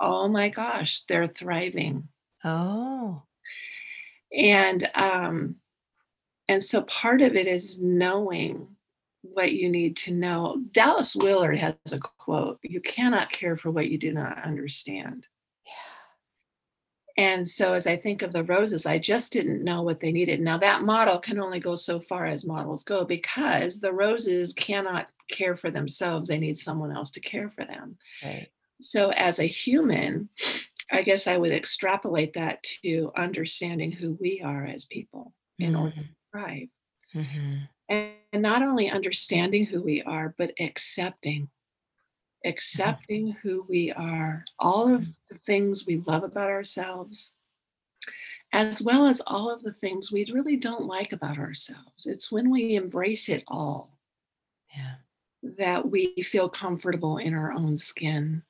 oh 0.00 0.28
my 0.28 0.50
gosh 0.50 1.00
they're 1.08 1.26
thriving. 1.26 2.08
Oh 2.44 3.22
and 4.36 4.88
um 4.94 5.56
and 6.48 6.62
so 6.62 6.82
part 6.82 7.22
of 7.22 7.34
it 7.34 7.46
is 7.46 7.80
knowing 7.80 8.68
what 9.22 9.52
you 9.52 9.68
need 9.68 9.96
to 9.96 10.12
know. 10.12 10.62
Dallas 10.70 11.16
willard 11.16 11.58
has 11.58 11.74
a 11.90 11.98
quote 11.98 12.58
you 12.62 12.80
cannot 12.80 13.32
care 13.32 13.56
for 13.56 13.70
what 13.70 13.90
you 13.90 13.98
do 13.98 14.12
not 14.12 14.42
understand. 14.44 15.26
And 17.18 17.48
so 17.48 17.72
as 17.72 17.86
i 17.86 17.96
think 17.96 18.20
of 18.20 18.32
the 18.32 18.44
roses 18.44 18.84
i 18.84 18.98
just 18.98 19.32
didn't 19.32 19.64
know 19.64 19.82
what 19.82 20.00
they 20.00 20.12
needed. 20.12 20.40
Now 20.40 20.58
that 20.58 20.82
model 20.82 21.18
can 21.18 21.40
only 21.40 21.60
go 21.60 21.74
so 21.74 21.98
far 21.98 22.26
as 22.26 22.46
models 22.46 22.84
go 22.84 23.04
because 23.04 23.80
the 23.80 23.92
roses 23.92 24.52
cannot 24.52 25.08
care 25.30 25.56
for 25.56 25.70
themselves. 25.70 26.28
They 26.28 26.38
need 26.38 26.58
someone 26.58 26.94
else 26.94 27.10
to 27.12 27.20
care 27.20 27.48
for 27.48 27.64
them. 27.64 27.96
Right. 28.22 28.48
So 28.80 29.10
as 29.10 29.38
a 29.38 29.46
human 29.46 30.28
i 30.90 31.02
guess 31.02 31.26
i 31.26 31.36
would 31.36 31.52
extrapolate 31.52 32.32
that 32.34 32.62
to 32.62 33.10
understanding 33.16 33.92
who 33.92 34.16
we 34.20 34.40
are 34.42 34.66
as 34.66 34.84
people 34.84 35.32
in 35.58 35.74
order 35.74 35.96
to 35.96 36.08
thrive. 36.30 36.68
Mhm. 37.14 37.68
and 37.88 38.14
not 38.34 38.62
only 38.62 38.90
understanding 38.90 39.64
who 39.64 39.82
we 39.82 40.02
are 40.02 40.34
but 40.36 40.52
accepting 40.60 41.48
accepting 42.44 43.32
who 43.42 43.64
we 43.68 43.90
are 43.92 44.44
all 44.58 44.92
of 44.94 45.08
the 45.30 45.38
things 45.38 45.86
we 45.86 45.96
love 46.06 46.22
about 46.22 46.48
ourselves 46.48 47.32
as 48.52 48.82
well 48.82 49.06
as 49.06 49.20
all 49.26 49.50
of 49.50 49.62
the 49.62 49.72
things 49.72 50.12
we 50.12 50.24
really 50.32 50.56
don't 50.56 50.86
like 50.86 51.12
about 51.12 51.38
ourselves. 51.38 52.06
It's 52.06 52.30
when 52.30 52.50
we 52.50 52.74
embrace 52.74 53.28
it 53.28 53.44
all 53.48 53.98
yeah. 54.74 54.94
that 55.42 55.90
we 55.90 56.14
feel 56.22 56.48
comfortable 56.48 57.18
in 57.18 57.34
our 57.34 57.52
own 57.52 57.76
skin 57.76 58.42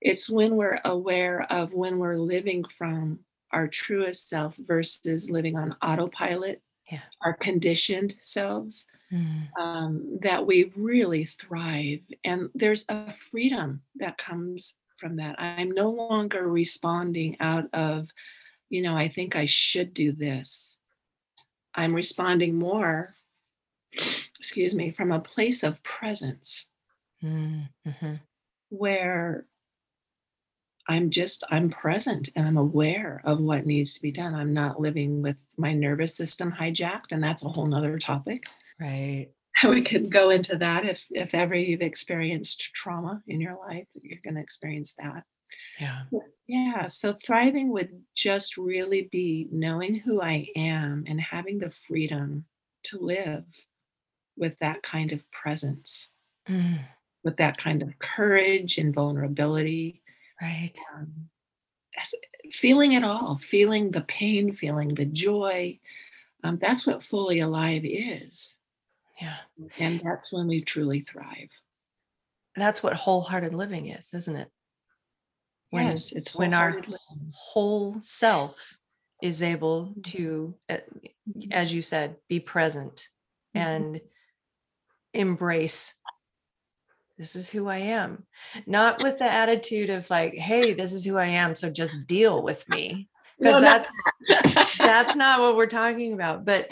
it's 0.00 0.30
when 0.30 0.56
we're 0.56 0.80
aware 0.84 1.42
of 1.52 1.72
when 1.72 1.98
we're 1.98 2.16
living 2.16 2.64
from 2.78 3.20
our 3.52 3.68
truest 3.68 4.28
self 4.28 4.56
versus 4.56 5.30
living 5.30 5.56
on 5.56 5.76
autopilot 5.82 6.62
Yeah. 6.90 7.02
our 7.22 7.34
conditioned 7.34 8.18
selves 8.22 8.88
Mm. 9.12 9.48
um, 9.58 10.18
that 10.22 10.46
we 10.46 10.72
really 10.76 11.24
thrive. 11.26 12.00
And 12.24 12.50
there's 12.54 12.84
a 12.88 13.12
freedom 13.12 13.82
that 13.96 14.18
comes 14.18 14.76
from 14.98 15.16
that. 15.16 15.36
I'm 15.38 15.70
no 15.72 15.90
longer 15.90 16.48
responding 16.48 17.36
out 17.40 17.68
of, 17.72 18.10
you 18.70 18.82
know, 18.82 18.96
I 18.96 19.08
think 19.08 19.36
I 19.36 19.46
should 19.46 19.94
do 19.94 20.12
this. 20.12 20.78
I'm 21.74 21.94
responding 21.94 22.56
more, 22.56 23.16
excuse 24.38 24.74
me, 24.74 24.90
from 24.90 25.12
a 25.12 25.20
place 25.20 25.62
of 25.62 25.82
presence 25.82 26.68
Mm. 27.22 27.68
Mhm. 27.84 28.20
where 28.70 29.46
I'm 30.88 31.10
just, 31.10 31.44
I'm 31.50 31.68
present 31.70 32.30
and 32.34 32.46
I'm 32.46 32.56
aware 32.56 33.20
of 33.24 33.40
what 33.40 33.66
needs 33.66 33.94
to 33.94 34.02
be 34.02 34.10
done. 34.10 34.34
I'm 34.34 34.54
not 34.54 34.80
living 34.80 35.20
with 35.22 35.36
my 35.56 35.74
nervous 35.74 36.14
system 36.16 36.50
hijacked. 36.58 37.12
And 37.12 37.22
that's 37.22 37.44
a 37.44 37.48
whole 37.48 37.66
nother 37.66 37.98
topic. 37.98 38.46
right 38.80 39.28
we 39.68 39.82
could 39.82 40.08
go 40.10 40.30
into 40.30 40.56
that 40.56 40.84
if 40.84 41.04
if 41.10 41.34
ever 41.34 41.54
you've 41.54 41.80
experienced 41.82 42.72
trauma 42.74 43.20
in 43.26 43.40
your 43.40 43.58
life 43.68 43.86
you're 44.02 44.20
going 44.22 44.34
to 44.36 44.40
experience 44.40 44.94
that 45.02 45.24
yeah 45.80 46.02
yeah 46.46 46.86
so 46.86 47.12
thriving 47.12 47.70
would 47.70 47.90
just 48.14 48.56
really 48.56 49.08
be 49.10 49.48
knowing 49.50 49.96
who 49.96 50.20
i 50.22 50.46
am 50.54 51.02
and 51.08 51.20
having 51.20 51.58
the 51.58 51.72
freedom 51.88 52.44
to 52.84 52.98
live 53.00 53.44
with 54.36 54.56
that 54.60 54.82
kind 54.82 55.12
of 55.12 55.28
presence 55.32 56.08
Mm. 56.48 56.78
with 57.24 57.36
that 57.38 57.58
kind 57.58 57.82
of 57.82 57.98
courage 57.98 58.78
and 58.78 58.94
vulnerability 58.94 60.02
right 60.40 60.74
um, 60.94 61.12
feeling 62.50 62.92
it 62.92 63.04
all 63.04 63.36
feeling 63.38 63.90
the 63.90 64.02
pain 64.02 64.52
feeling 64.52 64.88
the 64.94 65.04
joy 65.06 65.78
um, 66.44 66.58
that's 66.60 66.86
what 66.86 67.02
fully 67.02 67.40
alive 67.40 67.82
is 67.84 68.56
yeah 69.20 69.36
and 69.80 70.00
that's 70.04 70.32
when 70.32 70.46
we 70.46 70.60
truly 70.62 71.00
thrive 71.00 71.48
that's 72.56 72.82
what 72.82 72.94
wholehearted 72.94 73.54
living 73.54 73.88
is 73.90 74.12
isn't 74.14 74.36
it 74.36 74.48
When- 75.70 75.88
yes 75.88 76.12
it's 76.12 76.34
when 76.34 76.54
our 76.54 76.74
living. 76.74 77.32
whole 77.34 77.96
self 78.00 78.76
is 79.22 79.42
able 79.42 79.86
Mm-hmm. 79.86 80.00
to 80.02 80.54
uh, 80.70 80.76
as 81.50 81.72
you 81.74 81.82
said 81.82 82.16
be 82.28 82.38
present 82.40 83.08
Mhm. 83.56 83.60
and 83.60 84.00
embrace 85.14 85.94
this 87.18 87.36
is 87.36 87.50
who 87.50 87.68
i 87.68 87.78
am. 87.78 88.24
Not 88.66 89.02
with 89.02 89.18
the 89.18 89.30
attitude 89.30 89.90
of 89.90 90.08
like 90.10 90.34
hey 90.34 90.72
this 90.72 90.92
is 90.92 91.04
who 91.04 91.16
i 91.16 91.26
am 91.26 91.54
so 91.54 91.70
just 91.70 92.06
deal 92.06 92.42
with 92.42 92.66
me 92.68 93.08
because 93.38 93.56
No, 93.56 93.60
that's 93.60 93.92
that's 94.78 95.16
not 95.16 95.40
what 95.40 95.56
we're 95.56 95.66
talking 95.66 96.12
about 96.12 96.44
but 96.44 96.70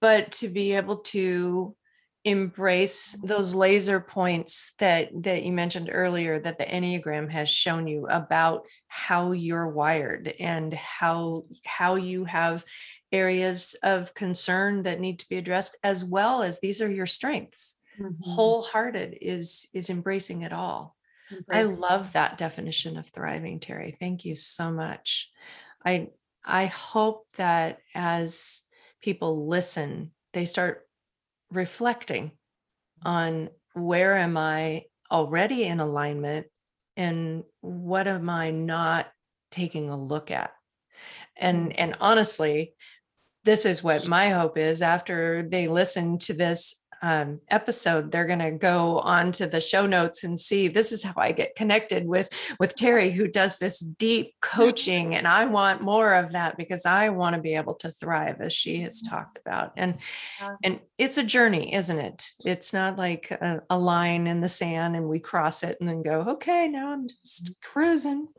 but 0.00 0.32
to 0.32 0.48
be 0.48 0.72
able 0.72 0.98
to 0.98 1.74
embrace 2.24 3.16
those 3.24 3.54
laser 3.54 4.00
points 4.00 4.74
that 4.78 5.08
that 5.22 5.44
you 5.44 5.52
mentioned 5.52 5.88
earlier 5.90 6.38
that 6.38 6.58
the 6.58 6.64
enneagram 6.64 7.30
has 7.30 7.48
shown 7.48 7.86
you 7.86 8.06
about 8.08 8.66
how 8.88 9.32
you're 9.32 9.68
wired 9.68 10.34
and 10.38 10.74
how 10.74 11.44
how 11.64 11.94
you 11.94 12.24
have 12.24 12.64
areas 13.12 13.74
of 13.82 14.12
concern 14.14 14.82
that 14.82 15.00
need 15.00 15.20
to 15.20 15.28
be 15.28 15.36
addressed 15.36 15.76
as 15.82 16.04
well 16.04 16.42
as 16.42 16.58
these 16.58 16.82
are 16.82 16.90
your 16.90 17.06
strengths 17.06 17.76
Mhm. 17.98 18.16
wholehearted 18.20 19.18
is 19.20 19.68
is 19.72 19.90
embracing 19.90 20.42
it 20.42 20.52
all 20.52 20.96
I 21.50 21.62
love 21.64 22.12
that 22.14 22.38
definition 22.38 22.96
of 22.96 23.08
thriving, 23.08 23.60
Terry. 23.60 23.96
Thank 24.00 24.24
you 24.24 24.36
so 24.36 24.70
much. 24.70 25.30
I 25.84 26.10
I 26.44 26.66
hope 26.66 27.26
that 27.36 27.80
as 27.94 28.62
people 29.02 29.46
listen, 29.48 30.12
they 30.32 30.46
start 30.46 30.88
reflecting 31.50 32.32
on 33.04 33.50
where 33.74 34.16
am 34.16 34.36
I 34.36 34.84
already 35.10 35.64
in 35.64 35.80
alignment 35.80 36.46
and 36.96 37.44
what 37.60 38.08
am 38.08 38.28
I 38.30 38.50
not 38.50 39.08
taking 39.50 39.90
a 39.90 39.96
look 39.96 40.30
at? 40.30 40.52
And 41.36 41.78
and 41.78 41.96
honestly, 42.00 42.74
this 43.44 43.64
is 43.64 43.82
what 43.82 44.06
my 44.06 44.30
hope 44.30 44.58
is 44.58 44.82
after 44.82 45.42
they 45.48 45.68
listen 45.68 46.18
to 46.20 46.34
this 46.34 46.76
um, 47.02 47.40
episode, 47.48 48.10
they're 48.10 48.26
going 48.26 48.38
to 48.38 48.50
go 48.50 48.98
on 49.00 49.32
to 49.32 49.46
the 49.46 49.60
show 49.60 49.86
notes 49.86 50.24
and 50.24 50.38
see 50.38 50.68
this 50.68 50.92
is 50.92 51.02
how 51.02 51.14
I 51.16 51.32
get 51.32 51.56
connected 51.56 52.06
with 52.06 52.28
with 52.58 52.74
Terry, 52.74 53.10
who 53.10 53.28
does 53.28 53.58
this 53.58 53.80
deep 53.80 54.34
coaching, 54.40 55.14
and 55.14 55.26
I 55.26 55.44
want 55.44 55.82
more 55.82 56.14
of 56.14 56.32
that 56.32 56.56
because 56.56 56.84
I 56.86 57.08
want 57.10 57.36
to 57.36 57.42
be 57.42 57.54
able 57.54 57.74
to 57.76 57.92
thrive, 57.92 58.40
as 58.40 58.52
she 58.52 58.80
has 58.80 59.02
mm-hmm. 59.02 59.14
talked 59.14 59.38
about. 59.38 59.72
And 59.76 59.98
and 60.62 60.80
it's 60.96 61.18
a 61.18 61.22
journey, 61.22 61.74
isn't 61.74 61.98
it? 61.98 62.30
It's 62.44 62.72
not 62.72 62.98
like 62.98 63.30
a, 63.30 63.62
a 63.70 63.78
line 63.78 64.26
in 64.26 64.40
the 64.40 64.48
sand 64.48 64.96
and 64.96 65.08
we 65.08 65.20
cross 65.20 65.62
it 65.62 65.76
and 65.80 65.88
then 65.88 66.02
go, 66.02 66.22
okay, 66.30 66.68
now 66.68 66.92
I'm 66.92 67.08
just 67.08 67.44
mm-hmm. 67.44 67.52
cruising. 67.72 68.28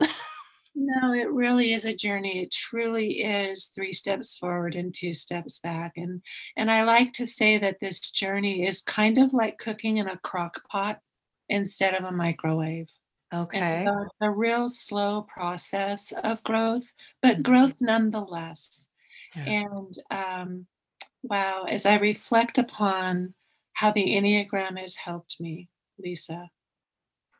No, 0.74 1.12
it 1.12 1.30
really 1.30 1.72
is 1.72 1.84
a 1.84 1.96
journey. 1.96 2.42
It 2.42 2.52
truly 2.52 3.22
is 3.22 3.72
three 3.74 3.92
steps 3.92 4.36
forward 4.36 4.74
and 4.74 4.94
two 4.94 5.14
steps 5.14 5.58
back. 5.58 5.92
And 5.96 6.22
and 6.56 6.70
I 6.70 6.84
like 6.84 7.12
to 7.14 7.26
say 7.26 7.58
that 7.58 7.80
this 7.80 8.10
journey 8.10 8.66
is 8.66 8.82
kind 8.82 9.18
of 9.18 9.32
like 9.32 9.58
cooking 9.58 9.96
in 9.96 10.08
a 10.08 10.18
crock 10.18 10.62
pot 10.70 11.00
instead 11.48 11.94
of 11.94 12.04
a 12.04 12.12
microwave. 12.12 12.88
Okay. 13.32 13.84
So 13.86 14.02
it's 14.02 14.14
a 14.20 14.30
real 14.30 14.68
slow 14.68 15.22
process 15.22 16.12
of 16.12 16.42
growth, 16.42 16.92
but 17.22 17.42
growth 17.42 17.80
nonetheless. 17.80 18.88
Yeah. 19.36 19.64
And 19.64 19.94
um, 20.10 20.66
wow, 21.22 21.64
as 21.68 21.86
I 21.86 21.96
reflect 21.98 22.58
upon 22.58 23.34
how 23.72 23.92
the 23.92 24.04
Enneagram 24.04 24.78
has 24.78 24.96
helped 24.96 25.40
me, 25.40 25.68
Lisa, 25.98 26.50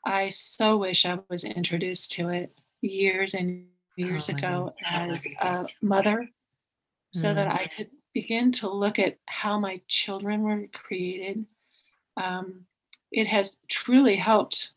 I 0.05 0.29
so 0.29 0.77
wish 0.77 1.05
I 1.05 1.19
was 1.29 1.45
introduced 1.45 2.13
to 2.13 2.29
it 2.29 2.53
years 2.81 3.35
and 3.35 3.67
years 3.97 4.31
oh, 4.31 4.35
ago 4.35 4.71
as 4.89 5.27
a 5.41 5.65
mother 5.83 6.29
so 7.13 7.29
mm. 7.29 7.35
that 7.35 7.49
I 7.49 7.71
could 7.77 7.91
begin 8.15 8.53
to 8.53 8.71
look 8.71 8.99
at 8.99 9.19
how 9.27 9.59
my 9.59 9.81
children 9.89 10.43
were 10.43 10.67
created. 10.73 11.45
Um, 12.17 12.67
it 13.13 13.27
has 13.27 13.57
truly 13.69 14.17
helped 14.17 14.73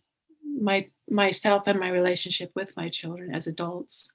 my 0.60 0.89
myself 1.10 1.63
and 1.68 1.80
my 1.80 1.89
relationship 1.89 2.52
with 2.56 2.76
my 2.78 2.89
children 2.89 3.34
as 3.34 3.48
adults, 3.48 4.12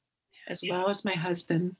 as 0.48 0.62
well 0.68 0.88
as 0.88 1.04
my 1.04 1.14
husband 1.14 1.76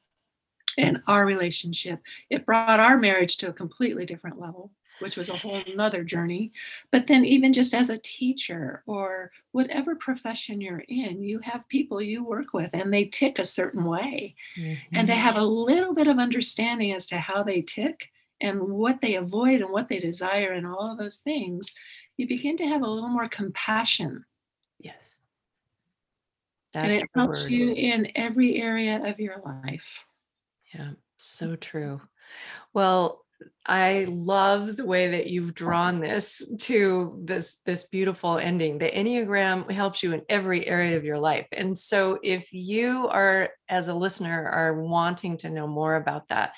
and 0.77 1.03
our 1.07 1.25
relationship. 1.25 2.01
It 2.31 2.47
brought 2.47 2.81
our 2.81 2.99
marriage 2.99 3.37
to 3.39 3.49
a 3.49 3.53
completely 3.53 4.05
different 4.07 4.41
level 4.41 4.71
which 5.01 5.17
was 5.17 5.29
a 5.29 5.37
whole 5.37 5.63
nother 5.75 6.05
journey. 6.05 6.53
But 6.91 7.07
then, 7.07 7.25
even 7.25 7.53
just 7.53 7.75
as 7.75 7.91
a 7.91 7.97
teacher 7.97 8.83
or 8.87 9.33
whatever 9.53 9.95
profession 9.95 10.61
you're 10.61 10.85
in, 10.89 11.23
you 11.23 11.39
have 11.41 11.69
people 11.69 12.01
you 12.01 12.25
work 12.25 12.53
with 12.53 12.71
and 12.73 12.93
they 12.93 13.05
tick 13.05 13.39
a 13.39 13.45
certain 13.45 13.85
way. 13.85 14.35
Mm-hmm. 14.57 14.97
And 14.97 15.09
they 15.09 15.15
have 15.15 15.37
a 15.37 15.45
little 15.45 15.95
bit 15.95 16.09
of 16.09 16.19
understanding 16.19 16.93
as 16.93 17.07
to 17.09 17.19
how 17.19 17.43
they 17.43 17.63
tick 17.63 18.11
and 18.41 18.61
what 18.61 19.01
they 19.01 19.17
avoid 19.17 19.61
and 19.61 19.71
what 19.71 19.89
they 19.89 19.99
desire 19.99 20.53
and 20.53 20.67
all 20.67 20.93
of 20.93 20.99
those 20.99 21.17
things. 21.17 21.75
You 22.17 22.27
begin 22.27 22.57
to 22.59 22.67
have 22.67 22.83
a 22.83 22.89
little 22.89 23.09
more 23.09 23.29
compassion. 23.29 24.25
Yes. 24.79 25.25
That's 26.73 26.89
and 26.89 26.97
it 26.97 27.09
helps 27.15 27.45
word. 27.45 27.53
you 27.53 27.73
in 27.73 28.13
every 28.15 28.61
area 28.61 29.01
of 29.05 29.19
your 29.19 29.41
life. 29.45 30.05
Yeah, 30.75 30.91
so 31.17 31.57
true. 31.57 32.01
Well, 32.75 33.25
I 33.69 34.07
love 34.09 34.77
the 34.77 34.87
way 34.87 35.09
that 35.09 35.27
you've 35.27 35.55
drawn 35.55 36.01
this 36.01 36.43
to 36.61 37.21
this 37.25 37.59
this 37.67 37.85
beautiful 37.85 38.39
ending. 38.39 38.79
The 38.79 38.89
Enneagram 38.89 39.71
helps 39.71 40.03
you 40.03 40.15
in 40.15 40.23
every 40.31 40.67
area 40.67 40.97
of 40.97 41.05
your 41.05 41.19
life. 41.19 41.47
And 41.53 41.79
so 41.79 42.19
if 42.23 42.51
you 42.51 43.09
are 43.09 43.51
as 43.69 43.89
a 43.89 43.95
listener 43.95 44.49
are 44.49 44.83
wanting 44.83 45.37
to 45.39 45.51
know 45.51 45.67
more 45.67 45.97
about 45.97 46.29
that, 46.29 46.55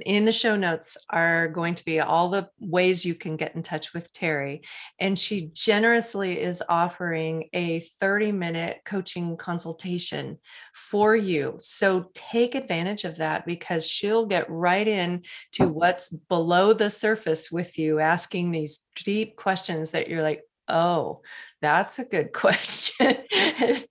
in 0.00 0.24
the 0.24 0.32
show 0.32 0.56
notes 0.56 0.96
are 1.08 1.48
going 1.48 1.74
to 1.76 1.84
be 1.84 2.00
all 2.00 2.28
the 2.28 2.48
ways 2.58 3.04
you 3.04 3.14
can 3.14 3.36
get 3.36 3.54
in 3.54 3.62
touch 3.62 3.94
with 3.94 4.12
Terry. 4.12 4.62
And 4.98 5.16
she 5.16 5.50
generously 5.52 6.40
is 6.40 6.62
offering 6.68 7.48
a 7.52 7.80
30 8.00 8.32
minute 8.32 8.80
coaching 8.84 9.36
consultation 9.36 10.38
for 10.74 11.14
you. 11.14 11.58
So 11.60 12.10
take 12.14 12.54
advantage 12.54 13.04
of 13.04 13.16
that 13.18 13.46
because 13.46 13.86
she'll 13.86 14.26
get 14.26 14.50
right 14.50 14.86
in 14.86 15.22
to 15.52 15.68
what's 15.68 16.08
below 16.08 16.53
the 16.74 16.90
surface 16.90 17.50
with 17.50 17.78
you, 17.78 17.98
asking 17.98 18.50
these 18.50 18.80
deep 18.96 19.36
questions 19.36 19.90
that 19.92 20.08
you're 20.08 20.22
like, 20.22 20.42
Oh, 20.66 21.20
that's 21.60 21.98
a 21.98 22.04
good 22.04 22.32
question. 22.32 23.18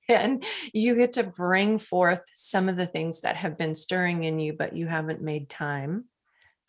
and 0.10 0.44
you 0.74 0.96
get 0.96 1.14
to 1.14 1.24
bring 1.24 1.78
forth 1.78 2.22
some 2.34 2.68
of 2.68 2.76
the 2.76 2.88
things 2.88 3.22
that 3.22 3.36
have 3.36 3.58
been 3.58 3.76
stirring 3.76 4.24
in 4.24 4.40
you, 4.40 4.54
but 4.54 4.76
you 4.76 4.88
haven't 4.88 5.22
made 5.22 5.50
time 5.50 6.06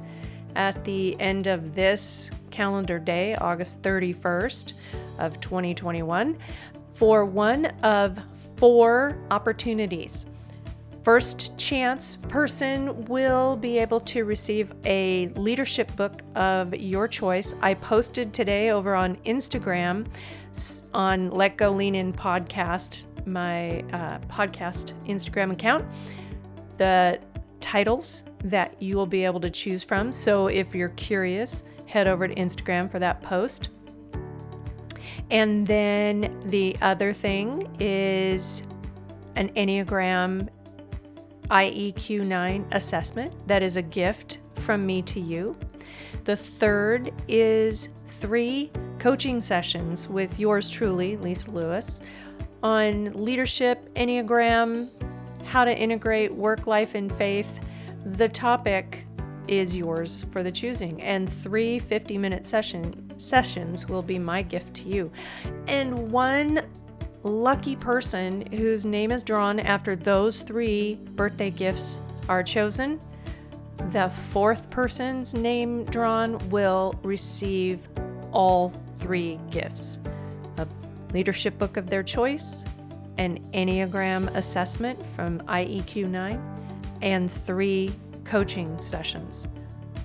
at 0.56 0.84
the 0.86 1.20
end 1.20 1.48
of 1.48 1.76
this 1.76 2.30
calendar 2.50 3.00
day, 3.00 3.36
August 3.36 3.82
31st 3.82 4.74
of 5.20 5.40
2021, 5.40 6.38
for 6.94 7.26
one 7.26 7.66
of 7.84 8.20
four 8.58 9.18
opportunities. 9.32 10.26
First 11.04 11.58
chance 11.58 12.18
person 12.28 12.96
will 13.06 13.56
be 13.56 13.80
able 13.80 14.00
to 14.02 14.24
receive 14.24 14.72
a 14.86 15.30
leadership 15.30 15.96
book 15.96 16.22
of 16.36 16.76
your 16.76 17.08
choice. 17.08 17.56
I 17.60 17.74
posted 17.74 18.36
today 18.36 18.70
over 18.70 18.94
on 18.94 19.16
Instagram 19.26 20.06
on 20.94 21.32
Let 21.32 21.58
Go 21.58 21.72
Lean 21.72 21.96
In 21.96 22.14
podcast, 22.14 23.06
my 23.26 23.80
uh, 23.94 24.20
podcast 24.30 24.94
Instagram 25.06 25.52
account, 25.52 25.86
the 26.78 27.20
titles 27.60 28.24
that 28.44 28.82
you 28.82 28.96
will 28.96 29.06
be 29.06 29.24
able 29.24 29.40
to 29.40 29.50
choose 29.50 29.84
from. 29.84 30.12
So 30.12 30.48
if 30.48 30.74
you're 30.74 30.90
curious, 30.90 31.64
head 31.86 32.08
over 32.08 32.28
to 32.28 32.36
Instagram 32.36 32.90
for 32.90 33.00
that 33.00 33.22
post. 33.22 33.70
And 35.30 35.66
then 35.66 36.42
the 36.46 36.76
other 36.82 37.14
thing 37.14 37.70
is 37.80 38.64
an 39.36 39.50
Enneagram 39.50 40.50
IEQ 41.50 42.26
9 42.26 42.68
assessment 42.72 43.34
that 43.48 43.62
is 43.62 43.78
a 43.78 43.82
gift 43.82 44.40
from 44.58 44.86
me 44.86 45.02
to 45.04 45.20
you. 45.20 45.56
The 46.24 46.38
third 46.38 47.12
is 47.28 47.90
three 48.08 48.72
coaching 49.00 49.42
sessions 49.42 50.08
with 50.08 50.40
yours 50.40 50.70
truly, 50.70 51.18
Lisa 51.18 51.50
Lewis, 51.50 52.02
on 52.62 53.14
leadership, 53.14 53.92
Enneagram, 53.96 54.90
how 55.46 55.66
to 55.66 55.76
integrate 55.76 56.32
work 56.34 56.68
life 56.68 56.94
and 56.94 57.12
faith. 57.16 57.48
The 58.06 58.30
topic 58.30 59.06
is 59.48 59.76
yours 59.76 60.24
for 60.32 60.44
the 60.44 60.52
choosing, 60.52 61.02
and 61.02 61.32
three 61.32 61.80
50 61.80 62.18
minute 62.18 62.46
session, 62.46 63.20
sessions 63.20 63.90
will 63.90 64.04
be 64.04 64.20
my 64.20 64.44
gift 64.44 64.76
to 64.76 64.84
you. 64.84 65.12
And 65.68 66.12
one 66.12 66.62
lucky 67.24 67.76
person 67.76 68.46
whose 68.52 68.86
name 68.86 69.12
is 69.12 69.24
drawn 69.24 69.60
after 69.60 69.96
those 69.96 70.42
three 70.42 70.96
birthday 71.16 71.50
gifts 71.50 72.00
are 72.30 72.44
chosen 72.44 73.00
the 73.90 74.12
fourth 74.30 74.70
person's 74.70 75.34
name 75.34 75.86
drawn 75.86 76.38
will 76.50 76.94
receive 77.04 77.80
all 78.32 78.72
three 79.00 79.40
gifts 79.50 80.00
a 80.58 80.68
leadership 81.14 81.58
book 81.58 81.78
of 81.78 81.88
their 81.88 82.04
choice, 82.04 82.66
an 83.18 83.40
Enneagram 83.54 84.28
assessment 84.36 85.02
from 85.16 85.40
IEQ 85.42 86.08
9, 86.08 86.42
and 87.02 87.32
three 87.32 87.92
coaching 88.24 88.80
sessions. 88.82 89.46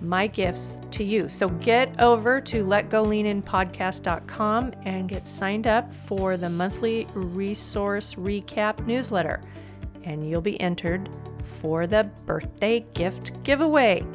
My 0.01 0.27
gifts 0.27 0.79
to 0.93 1.05
you. 1.05 1.29
So 1.29 1.49
get 1.49 2.01
over 2.01 2.41
to 2.43 2.64
letgoleaninpodcast.com 2.64 4.72
and 4.85 5.09
get 5.09 5.29
signed 5.29 5.66
up 5.66 5.95
for 5.95 6.37
the 6.37 6.51
monthly 6.51 7.09
resource 7.14 8.14
recap 8.14 8.87
newsletter, 8.87 9.41
and 10.05 10.29
you'll 10.29 10.41
be 10.41 10.61
entered 10.61 11.09
for 11.66 11.84
the 11.84 12.04
birthday 12.26 12.78
gift 12.94 13.42
giveaway. 13.42 14.06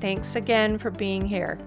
Thanks 0.00 0.36
again 0.36 0.78
for 0.78 0.92
being 0.92 1.26
here. 1.26 1.58